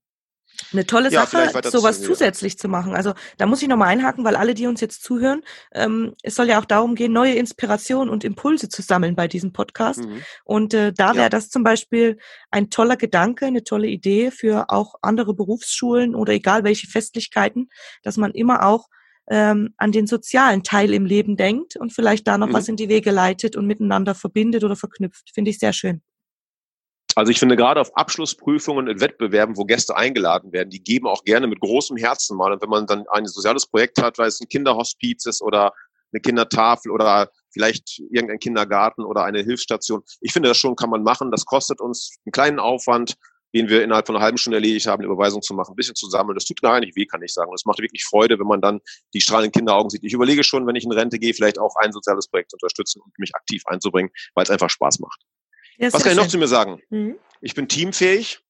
Eine 0.73 0.87
tolle 0.87 1.11
ja, 1.11 1.27
Sache, 1.27 1.71
sowas 1.71 2.01
zu 2.01 2.13
zusätzlich 2.13 2.59
zu 2.59 2.69
machen. 2.69 2.95
Also 2.95 3.15
da 3.39 3.47
muss 3.47 3.63
ich 3.63 3.69
nochmal 3.69 3.89
einhaken, 3.89 4.25
weil 4.25 4.37
alle, 4.37 4.55
die 4.55 4.67
uns 4.67 4.81
jetzt 4.81 5.03
zuhören, 5.03 5.43
ähm, 5.73 6.15
es 6.23 6.35
soll 6.35 6.49
ja 6.49 6.61
auch 6.61 6.65
darum 6.65 6.95
gehen, 6.95 7.13
neue 7.13 7.35
Inspirationen 7.35 8.09
und 8.09 8.25
Impulse 8.25 8.69
zu 8.69 8.83
sammeln 8.83 9.15
bei 9.15 9.29
diesem 9.29 9.53
Podcast. 9.53 10.05
Mhm. 10.05 10.23
Und 10.45 10.75
äh, 10.75 10.93
da 10.93 11.15
wäre 11.15 11.25
ja. 11.25 11.29
das 11.29 11.51
zum 11.51 11.63
Beispiel 11.63 12.19
ein 12.51 12.71
toller 12.71 12.97
Gedanke, 12.97 13.47
eine 13.47 13.65
tolle 13.65 13.89
Idee 13.89 14.31
für 14.31 14.71
auch 14.71 14.95
andere 15.03 15.35
Berufsschulen 15.35 16.15
oder 16.15 16.33
egal 16.33 16.65
welche 16.65 16.87
Festlichkeiten, 16.87 17.69
dass 18.03 18.17
man 18.17 18.33
immer 18.33 18.65
auch 18.65 18.89
ähm, 19.31 19.75
an 19.77 19.93
den 19.93 20.07
sozialen 20.07 20.63
Teil 20.63 20.93
im 20.93 21.07
Leben 21.07 21.37
denkt 21.37 21.77
und 21.77 21.93
vielleicht 21.93 22.27
da 22.27 22.39
noch 22.39 22.49
mhm. 22.49 22.55
was 22.55 22.69
in 22.69 22.77
die 22.77 22.89
Wege 22.89 23.11
leitet 23.11 23.57
und 23.57 23.67
miteinander 23.67 24.15
verbindet 24.15 24.65
oder 24.65 24.77
verknüpft. 24.77 25.31
Finde 25.33 25.51
ich 25.51 25.59
sehr 25.59 25.73
schön. 25.73 26.03
Also 27.15 27.31
ich 27.31 27.39
finde 27.39 27.57
gerade 27.57 27.81
auf 27.81 27.95
Abschlussprüfungen 27.97 28.89
in 28.89 29.01
Wettbewerben, 29.01 29.57
wo 29.57 29.65
Gäste 29.65 29.97
eingeladen 29.97 30.53
werden, 30.53 30.71
die 30.71 30.83
geben 30.83 31.07
auch 31.07 31.25
gerne 31.25 31.47
mit 31.47 31.61
großem 31.61 31.97
Herzen 31.97 32.37
mal. 32.37 32.53
Und 32.53 32.63
wenn 32.63 32.71
man 32.71 32.87
dann 32.87 33.05
ein 33.11 33.27
soziales 33.27 33.67
Projekt 33.67 34.01
hat, 34.01 34.19
weil 34.19 34.29
es 34.29 34.41
ein 34.41 34.49
Kinderhospiz 34.49 35.27
ist 35.27 35.43
oder 35.43 35.73
eine 36.13 36.21
Kindertafel 36.21 36.91
oder 36.91 37.31
vielleicht 37.53 38.01
irgendein 38.11 38.39
Kindergarten 38.39 39.03
oder 39.03 39.25
eine 39.25 39.41
Hilfsstation. 39.41 40.03
Ich 40.21 40.33
finde, 40.33 40.49
das 40.49 40.59
schon 40.59 40.77
kann 40.77 40.91
man 40.91 41.03
machen. 41.03 41.31
Das 41.31 41.45
kostet 41.45 41.81
uns 41.81 42.17
einen 42.25 42.33
kleinen 42.33 42.59
Aufwand, 42.59 43.17
den 43.55 43.69
wir 43.69 43.83
innerhalb 43.83 44.07
von 44.07 44.17
einer 44.17 44.25
halben 44.25 44.39
Stunde 44.39 44.57
erledigt 44.57 44.87
haben, 44.87 45.03
eine 45.03 45.13
Überweisung 45.13 45.43
zu 45.43 45.55
machen, 45.55 45.73
ein 45.73 45.77
bisschen 45.77 45.95
zu 45.95 46.09
sammeln. 46.09 46.35
Das 46.35 46.45
tut 46.45 46.63
gar 46.63 46.81
nicht 46.81 46.97
weh, 46.97 47.05
kann 47.05 47.23
ich 47.23 47.35
sagen. 47.35 47.51
Und 47.51 47.57
es 47.57 47.67
macht 47.67 47.81
wirklich 47.81 48.05
Freude, 48.05 48.39
wenn 48.39 48.47
man 48.47 48.61
dann 48.61 48.81
die 49.13 49.21
strahlenden 49.21 49.53
Kinderaugen 49.53 49.91
sieht. 49.91 50.05
Ich 50.05 50.15
überlege 50.15 50.43
schon, 50.45 50.67
wenn 50.67 50.77
ich 50.77 50.85
in 50.85 50.93
Rente 50.93 51.19
gehe, 51.19 51.35
vielleicht 51.35 51.59
auch 51.59 51.75
ein 51.77 51.93
soziales 51.93 52.29
Projekt 52.29 52.51
zu 52.51 52.57
unterstützen 52.57 53.03
und 53.03 53.19
mich 53.19 53.35
aktiv 53.35 53.63
einzubringen, 53.67 54.11
weil 54.35 54.45
es 54.45 54.51
einfach 54.51 54.71
Spaß 54.71 55.01
macht. 55.01 55.21
Ja, 55.79 55.93
Was 55.93 56.03
kann 56.03 56.13
ich 56.13 56.17
noch 56.17 56.25
schön. 56.25 56.31
zu 56.31 56.39
mir 56.39 56.49
sagen? 56.49 56.81
Mhm. 56.91 57.19
Ich 57.41 57.55
bin 57.55 57.69
teamfähig. 57.69 58.41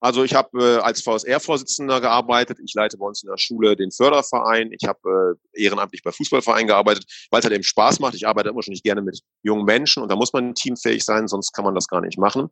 Also 0.00 0.22
ich 0.22 0.34
habe 0.34 0.76
äh, 0.76 0.80
als 0.80 1.02
VSR-Vorsitzender 1.02 2.00
gearbeitet. 2.00 2.58
Ich 2.64 2.72
leite 2.74 2.98
bei 2.98 3.06
uns 3.06 3.22
in 3.22 3.28
der 3.28 3.36
Schule 3.36 3.74
den 3.74 3.90
Förderverein. 3.90 4.70
Ich 4.72 4.86
habe 4.86 5.36
äh, 5.54 5.62
ehrenamtlich 5.62 6.02
bei 6.04 6.12
Fußballvereinen 6.12 6.68
gearbeitet, 6.68 7.04
weil 7.30 7.40
es 7.40 7.44
halt 7.44 7.54
eben 7.54 7.64
Spaß 7.64 7.98
macht. 7.98 8.14
Ich 8.14 8.26
arbeite 8.26 8.50
immer 8.50 8.62
schon 8.62 8.72
nicht 8.72 8.84
gerne 8.84 9.02
mit 9.02 9.20
jungen 9.42 9.64
Menschen 9.64 10.02
und 10.02 10.10
da 10.10 10.16
muss 10.16 10.32
man 10.32 10.54
teamfähig 10.54 11.04
sein, 11.04 11.26
sonst 11.26 11.52
kann 11.52 11.64
man 11.64 11.74
das 11.74 11.88
gar 11.88 12.00
nicht 12.00 12.16
machen. 12.16 12.48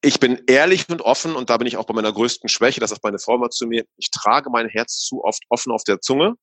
Ich 0.00 0.20
bin 0.20 0.42
ehrlich 0.46 0.88
und 0.88 1.02
offen 1.02 1.34
und 1.34 1.50
da 1.50 1.56
bin 1.56 1.66
ich 1.66 1.76
auch 1.76 1.86
bei 1.86 1.94
meiner 1.94 2.12
größten 2.12 2.48
Schwäche. 2.48 2.80
Das 2.80 2.90
sagt 2.90 3.04
meine 3.04 3.18
Frau 3.18 3.38
mal 3.38 3.50
zu 3.50 3.66
mir. 3.66 3.84
Ich 3.96 4.10
trage 4.10 4.50
mein 4.50 4.68
Herz 4.68 4.98
zu 4.98 5.24
oft 5.24 5.42
offen 5.48 5.72
auf 5.72 5.84
der 5.84 6.00
Zunge. 6.00 6.34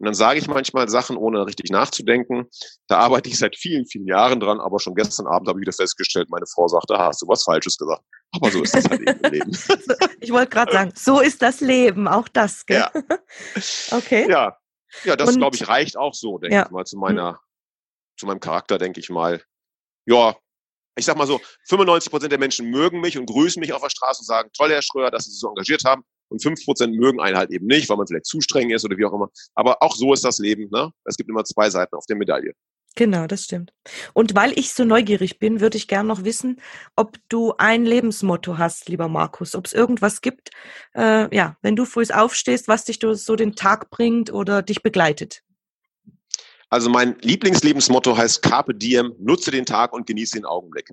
Und 0.00 0.06
dann 0.06 0.14
sage 0.14 0.38
ich 0.38 0.48
manchmal 0.48 0.88
Sachen, 0.88 1.18
ohne 1.18 1.44
richtig 1.44 1.70
nachzudenken. 1.70 2.48
Da 2.88 2.96
arbeite 3.00 3.28
ich 3.28 3.36
seit 3.36 3.54
vielen, 3.54 3.84
vielen 3.84 4.06
Jahren 4.06 4.40
dran, 4.40 4.58
aber 4.58 4.80
schon 4.80 4.94
gestern 4.94 5.26
Abend 5.26 5.46
habe 5.46 5.58
ich 5.58 5.66
wieder 5.66 5.74
festgestellt, 5.74 6.30
meine 6.30 6.46
Frau 6.46 6.66
sagte, 6.68 6.96
hast 6.96 7.20
du 7.20 7.28
was 7.28 7.44
Falsches 7.44 7.76
gesagt. 7.76 8.02
Aber 8.32 8.50
so 8.50 8.62
ist 8.62 8.74
das 8.74 8.88
halt 8.88 9.02
eben 9.02 9.20
im 9.20 9.30
Leben. 9.32 9.58
Ich 10.20 10.32
wollte 10.32 10.48
gerade 10.48 10.72
sagen, 10.72 10.92
so 10.94 11.20
ist 11.20 11.42
das 11.42 11.60
Leben, 11.60 12.08
auch 12.08 12.28
das, 12.28 12.64
gell? 12.64 12.78
Ja. 12.78 12.90
Okay. 13.90 14.26
Ja, 14.30 14.56
ja 15.04 15.16
das, 15.16 15.36
glaube 15.36 15.56
ich, 15.56 15.68
reicht 15.68 15.98
auch 15.98 16.14
so, 16.14 16.38
denke 16.38 16.56
ja. 16.56 16.64
ich 16.64 16.70
mal, 16.70 16.86
zu 16.86 16.96
meiner, 16.96 17.32
hm. 17.32 17.38
zu 18.18 18.26
meinem 18.26 18.40
Charakter, 18.40 18.78
denke 18.78 19.00
ich 19.00 19.10
mal. 19.10 19.42
Ja, 20.06 20.34
ich 20.96 21.04
sag 21.04 21.18
mal 21.18 21.26
so, 21.26 21.42
95 21.68 22.10
Prozent 22.10 22.32
der 22.32 22.38
Menschen 22.38 22.70
mögen 22.70 23.02
mich 23.02 23.18
und 23.18 23.26
grüßen 23.26 23.60
mich 23.60 23.74
auf 23.74 23.82
der 23.82 23.90
Straße 23.90 24.20
und 24.20 24.26
sagen, 24.26 24.48
toll, 24.56 24.70
Herr 24.70 24.80
Schröer, 24.80 25.10
dass 25.10 25.24
Sie 25.24 25.30
sich 25.32 25.40
so 25.40 25.48
engagiert 25.48 25.84
haben. 25.84 26.04
Und 26.30 26.42
fünf 26.42 26.64
Prozent 26.64 26.94
mögen 26.94 27.20
einen 27.20 27.36
halt 27.36 27.50
eben 27.50 27.66
nicht, 27.66 27.88
weil 27.88 27.96
man 27.96 28.06
vielleicht 28.06 28.26
zu 28.26 28.40
streng 28.40 28.70
ist 28.70 28.84
oder 28.84 28.96
wie 28.96 29.04
auch 29.04 29.12
immer. 29.12 29.30
Aber 29.54 29.82
auch 29.82 29.94
so 29.94 30.12
ist 30.12 30.24
das 30.24 30.38
Leben. 30.38 30.68
Ne? 30.72 30.90
Es 31.04 31.16
gibt 31.16 31.28
immer 31.28 31.44
zwei 31.44 31.68
Seiten 31.70 31.94
auf 31.96 32.06
der 32.06 32.16
Medaille. 32.16 32.54
Genau, 32.96 33.26
das 33.26 33.44
stimmt. 33.44 33.72
Und 34.14 34.34
weil 34.34 34.58
ich 34.58 34.72
so 34.72 34.84
neugierig 34.84 35.38
bin, 35.38 35.60
würde 35.60 35.76
ich 35.76 35.86
gerne 35.86 36.08
noch 36.08 36.24
wissen, 36.24 36.60
ob 36.96 37.18
du 37.28 37.54
ein 37.56 37.84
Lebensmotto 37.84 38.58
hast, 38.58 38.88
lieber 38.88 39.08
Markus, 39.08 39.54
ob 39.54 39.66
es 39.66 39.72
irgendwas 39.72 40.22
gibt, 40.22 40.50
äh, 40.94 41.34
ja, 41.34 41.56
wenn 41.62 41.76
du 41.76 41.84
früh 41.84 42.04
aufstehst, 42.12 42.66
was 42.66 42.84
dich 42.84 42.98
so 43.00 43.36
den 43.36 43.54
Tag 43.54 43.90
bringt 43.90 44.32
oder 44.32 44.62
dich 44.62 44.82
begleitet. 44.82 45.42
Also 46.68 46.90
mein 46.90 47.16
Lieblingslebensmotto 47.20 48.16
heißt 48.16 48.42
Carpe 48.42 48.74
Diem, 48.74 49.14
nutze 49.18 49.50
den 49.50 49.66
Tag 49.66 49.92
und 49.92 50.06
genieße 50.06 50.36
den 50.36 50.44
Augenblick. 50.44 50.90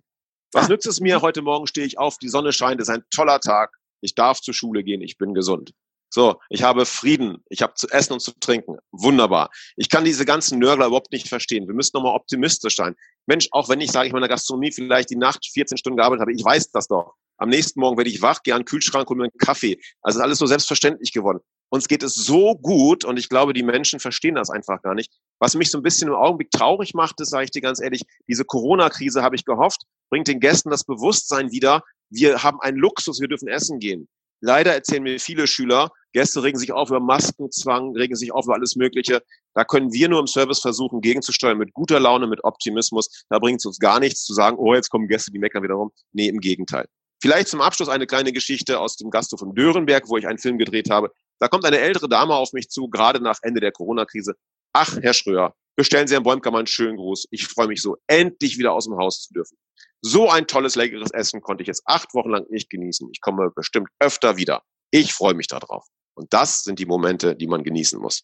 Was 0.51 0.65
ah. 0.65 0.69
nützt 0.69 0.87
es 0.87 0.99
mir? 0.99 1.21
Heute 1.21 1.41
Morgen 1.41 1.67
stehe 1.67 1.85
ich 1.85 1.97
auf, 1.97 2.17
die 2.17 2.29
Sonne 2.29 2.53
scheint, 2.53 2.79
es 2.79 2.89
ist 2.89 2.93
ein 2.93 3.03
toller 3.09 3.39
Tag 3.39 3.75
ich 4.01 4.15
darf 4.15 4.41
zur 4.41 4.53
Schule 4.53 4.83
gehen, 4.83 5.01
ich 5.01 5.17
bin 5.17 5.33
gesund. 5.33 5.73
So, 6.09 6.39
ich 6.49 6.63
habe 6.63 6.85
Frieden, 6.85 7.43
ich 7.49 7.61
habe 7.61 7.73
zu 7.73 7.87
essen 7.89 8.13
und 8.13 8.21
zu 8.21 8.31
trinken. 8.39 8.77
Wunderbar. 8.91 9.49
Ich 9.75 9.89
kann 9.89 10.05
diese 10.05 10.25
ganzen 10.25 10.57
Nörgler 10.57 10.87
überhaupt 10.87 11.11
nicht 11.11 11.27
verstehen. 11.27 11.67
Wir 11.67 11.75
müssen 11.75 11.91
nochmal 11.95 12.15
optimistisch 12.15 12.75
sein. 12.75 12.95
Mensch, 13.25 13.49
auch 13.51 13.67
wenn 13.67 13.81
ich, 13.81 13.91
sage 13.91 14.07
ich 14.07 14.13
mal, 14.13 14.19
in 14.19 14.23
der 14.23 14.29
Gastronomie 14.29 14.71
vielleicht 14.71 15.09
die 15.09 15.17
Nacht 15.17 15.45
14 15.45 15.77
Stunden 15.77 15.97
gearbeitet 15.97 16.21
habe, 16.21 16.33
ich 16.33 16.43
weiß 16.43 16.71
das 16.71 16.87
doch. 16.87 17.13
Am 17.39 17.49
nächsten 17.49 17.79
Morgen 17.79 17.97
werde 17.97 18.09
ich 18.09 18.21
wach, 18.21 18.41
gehe 18.41 18.55
an 18.55 18.61
den 18.61 18.65
Kühlschrank 18.65 19.09
und 19.11 19.17
mir 19.17 19.25
einen 19.25 19.37
Kaffee. 19.37 19.79
Also 20.01 20.21
alles 20.21 20.39
so 20.39 20.45
selbstverständlich 20.45 21.11
geworden. 21.11 21.39
Uns 21.69 21.87
geht 21.87 22.01
es 22.01 22.15
so 22.15 22.55
gut 22.55 23.03
und 23.03 23.19
ich 23.19 23.27
glaube, 23.27 23.53
die 23.53 23.61
Menschen 23.61 23.99
verstehen 23.99 24.35
das 24.35 24.49
einfach 24.49 24.81
gar 24.81 24.95
nicht. 24.95 25.11
Was 25.39 25.53
mich 25.53 25.69
so 25.69 25.77
ein 25.77 25.83
bisschen 25.83 26.07
im 26.07 26.15
Augenblick 26.15 26.49
traurig 26.49 26.93
macht, 26.93 27.19
ist, 27.19 27.29
sage 27.29 27.43
ich 27.43 27.51
dir 27.51 27.61
ganz 27.61 27.81
ehrlich, 27.81 28.03
diese 28.27 28.45
Corona-Krise 28.45 29.21
habe 29.21 29.35
ich 29.35 29.43
gehofft, 29.43 29.83
bringt 30.09 30.29
den 30.29 30.39
Gästen 30.39 30.69
das 30.69 30.85
Bewusstsein 30.85 31.51
wieder, 31.51 31.83
wir 32.09 32.43
haben 32.43 32.59
einen 32.61 32.77
Luxus, 32.77 33.19
wir 33.19 33.27
dürfen 33.27 33.47
essen 33.47 33.79
gehen. 33.79 34.07
Leider 34.39 34.73
erzählen 34.73 35.01
mir 35.01 35.19
viele 35.19 35.47
Schüler, 35.47 35.89
Gäste 36.13 36.43
regen 36.43 36.59
sich 36.59 36.71
auf 36.71 36.89
über 36.89 36.99
Maskenzwang, 36.99 37.95
regen 37.95 38.15
sich 38.15 38.31
auf 38.31 38.45
über 38.45 38.53
alles 38.53 38.75
Mögliche. 38.75 39.23
Da 39.55 39.63
können 39.63 39.91
wir 39.91 40.09
nur 40.09 40.19
im 40.19 40.27
Service 40.27 40.59
versuchen, 40.59 41.01
gegenzusteuern 41.01 41.57
mit 41.57 41.73
guter 41.73 41.99
Laune, 41.99 42.27
mit 42.27 42.43
Optimismus. 42.43 43.25
Da 43.29 43.39
bringt 43.39 43.61
es 43.61 43.65
uns 43.65 43.79
gar 43.79 43.99
nichts 43.99 44.23
zu 44.23 44.33
sagen, 44.33 44.57
oh, 44.59 44.75
jetzt 44.75 44.89
kommen 44.89 45.07
Gäste, 45.07 45.31
die 45.31 45.39
meckern 45.39 45.63
wieder 45.63 45.73
rum. 45.73 45.91
Nee, 46.13 46.27
im 46.27 46.39
Gegenteil. 46.39 46.85
Vielleicht 47.19 47.47
zum 47.47 47.61
Abschluss 47.61 47.89
eine 47.89 48.05
kleine 48.05 48.31
Geschichte 48.31 48.79
aus 48.79 48.95
dem 48.95 49.09
Gasthof 49.09 49.41
in 49.41 49.55
Dörenberg, 49.55 50.07
wo 50.07 50.17
ich 50.17 50.27
einen 50.27 50.37
Film 50.37 50.59
gedreht 50.59 50.89
habe. 50.91 51.11
Da 51.39 51.47
kommt 51.47 51.65
eine 51.65 51.79
ältere 51.79 52.07
Dame 52.07 52.35
auf 52.35 52.53
mich 52.53 52.69
zu, 52.69 52.89
gerade 52.89 53.19
nach 53.21 53.39
Ende 53.41 53.59
der 53.59 53.71
Corona-Krise. 53.71 54.35
Ach, 54.73 54.97
Herr 55.01 55.13
Schröer, 55.13 55.55
bestellen 55.75 56.07
Sie 56.07 56.13
Herrn 56.13 56.23
Bäumker 56.23 56.51
mal 56.51 56.59
einen 56.59 56.67
schönen 56.67 56.97
Gruß. 56.97 57.27
Ich 57.31 57.47
freue 57.47 57.67
mich 57.67 57.81
so, 57.81 57.97
endlich 58.05 58.59
wieder 58.59 58.73
aus 58.73 58.85
dem 58.85 58.97
Haus 58.97 59.23
zu 59.23 59.33
dürfen. 59.33 59.57
So 60.01 60.29
ein 60.29 60.47
tolles, 60.47 60.75
leckeres 60.75 61.11
Essen 61.11 61.41
konnte 61.41 61.63
ich 61.63 61.67
jetzt 61.67 61.83
acht 61.85 62.13
Wochen 62.13 62.29
lang 62.29 62.45
nicht 62.49 62.69
genießen. 62.69 63.09
Ich 63.11 63.21
komme 63.21 63.49
bestimmt 63.55 63.89
öfter 63.99 64.37
wieder. 64.37 64.61
Ich 64.91 65.13
freue 65.13 65.33
mich 65.33 65.47
darauf. 65.47 65.85
Und 66.13 66.33
das 66.33 66.63
sind 66.63 66.79
die 66.79 66.85
Momente, 66.85 67.35
die 67.35 67.47
man 67.47 67.63
genießen 67.63 67.99
muss. 67.99 68.23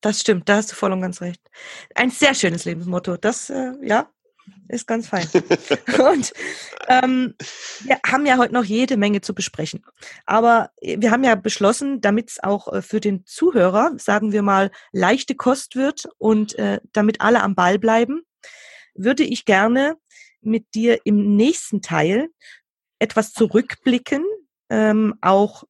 Das 0.00 0.20
stimmt, 0.20 0.48
da 0.48 0.56
hast 0.56 0.72
du 0.72 0.74
voll 0.74 0.92
und 0.92 1.00
ganz 1.00 1.20
recht. 1.20 1.40
Ein 1.94 2.10
sehr 2.10 2.34
schönes 2.34 2.64
Lebensmotto. 2.64 3.16
Das, 3.16 3.50
äh, 3.50 3.72
ja, 3.82 4.10
ist 4.68 4.86
ganz 4.86 5.08
fein. 5.08 5.28
und 6.12 6.32
ähm, 6.88 7.34
wir 7.80 8.00
haben 8.04 8.26
ja 8.26 8.36
heute 8.38 8.52
noch 8.52 8.64
jede 8.64 8.96
Menge 8.96 9.20
zu 9.20 9.34
besprechen. 9.34 9.84
Aber 10.26 10.70
wir 10.80 11.10
haben 11.10 11.24
ja 11.24 11.36
beschlossen, 11.36 12.00
damit 12.00 12.30
es 12.30 12.42
auch 12.42 12.72
äh, 12.72 12.82
für 12.82 13.00
den 13.00 13.24
Zuhörer, 13.26 13.92
sagen 13.98 14.32
wir 14.32 14.42
mal, 14.42 14.70
leichte 14.92 15.36
Kost 15.36 15.76
wird 15.76 16.08
und 16.18 16.58
äh, 16.58 16.80
damit 16.92 17.20
alle 17.20 17.42
am 17.42 17.54
Ball 17.54 17.78
bleiben, 17.78 18.22
würde 18.94 19.22
ich 19.22 19.44
gerne 19.44 19.96
mit 20.42 20.74
dir 20.74 21.00
im 21.04 21.36
nächsten 21.36 21.82
Teil 21.82 22.28
etwas 22.98 23.32
zurückblicken, 23.32 24.24
ähm, 24.70 25.14
auch 25.20 25.64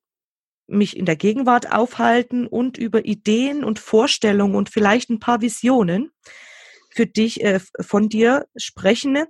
mich 0.66 0.96
in 0.96 1.04
der 1.04 1.16
Gegenwart 1.16 1.72
aufhalten 1.72 2.46
und 2.46 2.78
über 2.78 3.04
Ideen 3.04 3.64
und 3.64 3.78
Vorstellungen 3.78 4.54
und 4.54 4.70
vielleicht 4.70 5.10
ein 5.10 5.20
paar 5.20 5.40
Visionen 5.40 6.10
für 6.90 7.06
dich, 7.06 7.42
äh, 7.42 7.60
von 7.80 8.08
dir 8.08 8.46
sprechen. 8.56 9.24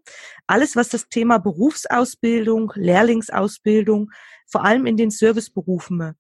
Alles, 0.47 0.77
was 0.77 0.89
das 0.89 1.09
Thema 1.09 1.39
Berufsausbildung, 1.39 2.73
Lehrlingsausbildung, 2.75 4.11
vor 4.47 4.65
allem 4.65 4.87
in 4.87 4.97
den 4.97 5.11
Serviceberufen 5.11 6.15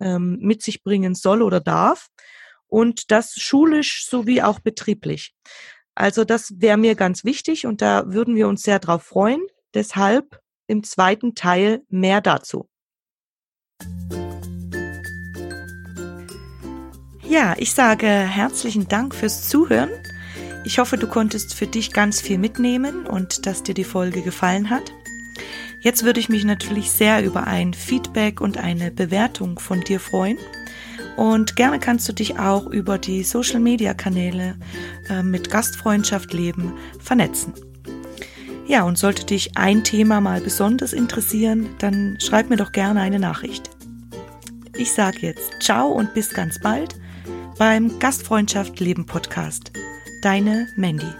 ähm, 0.00 0.38
mit 0.40 0.62
sich 0.62 0.82
bringen 0.82 1.14
soll 1.14 1.42
oder 1.42 1.60
darf. 1.60 2.08
Und 2.66 3.10
das 3.10 3.34
schulisch 3.34 4.06
sowie 4.06 4.42
auch 4.42 4.60
betrieblich. 4.60 5.34
Also 5.98 6.24
das 6.24 6.60
wäre 6.60 6.76
mir 6.76 6.94
ganz 6.94 7.24
wichtig 7.24 7.66
und 7.66 7.82
da 7.82 8.04
würden 8.06 8.36
wir 8.36 8.46
uns 8.46 8.62
sehr 8.62 8.78
drauf 8.78 9.02
freuen. 9.02 9.40
Deshalb 9.74 10.40
im 10.68 10.84
zweiten 10.84 11.34
Teil 11.34 11.82
mehr 11.88 12.20
dazu. 12.20 12.68
Ja, 17.28 17.56
ich 17.58 17.72
sage 17.72 18.06
herzlichen 18.06 18.86
Dank 18.86 19.12
fürs 19.12 19.48
Zuhören. 19.48 19.90
Ich 20.64 20.78
hoffe, 20.78 20.98
du 20.98 21.08
konntest 21.08 21.54
für 21.54 21.66
dich 21.66 21.92
ganz 21.92 22.20
viel 22.20 22.38
mitnehmen 22.38 23.04
und 23.04 23.44
dass 23.44 23.64
dir 23.64 23.74
die 23.74 23.82
Folge 23.82 24.22
gefallen 24.22 24.70
hat. 24.70 24.92
Jetzt 25.80 26.04
würde 26.04 26.20
ich 26.20 26.28
mich 26.28 26.44
natürlich 26.44 26.92
sehr 26.92 27.24
über 27.24 27.48
ein 27.48 27.74
Feedback 27.74 28.40
und 28.40 28.56
eine 28.56 28.92
Bewertung 28.92 29.58
von 29.58 29.80
dir 29.80 29.98
freuen. 29.98 30.38
Und 31.18 31.56
gerne 31.56 31.80
kannst 31.80 32.08
du 32.08 32.12
dich 32.12 32.38
auch 32.38 32.68
über 32.68 32.96
die 32.96 33.24
Social-Media-Kanäle 33.24 34.54
äh, 35.08 35.24
mit 35.24 35.50
Gastfreundschaft 35.50 36.32
leben 36.32 36.74
vernetzen. 37.00 37.54
Ja, 38.68 38.84
und 38.84 38.98
sollte 38.98 39.26
dich 39.26 39.58
ein 39.58 39.82
Thema 39.82 40.20
mal 40.20 40.40
besonders 40.40 40.92
interessieren, 40.92 41.70
dann 41.80 42.18
schreib 42.20 42.50
mir 42.50 42.56
doch 42.56 42.70
gerne 42.70 43.00
eine 43.00 43.18
Nachricht. 43.18 43.68
Ich 44.76 44.92
sage 44.92 45.18
jetzt 45.22 45.60
ciao 45.60 45.88
und 45.88 46.14
bis 46.14 46.30
ganz 46.30 46.60
bald 46.60 46.94
beim 47.58 47.98
Gastfreundschaft 47.98 48.78
Leben 48.78 49.04
Podcast. 49.04 49.72
Deine 50.22 50.68
Mandy. 50.76 51.12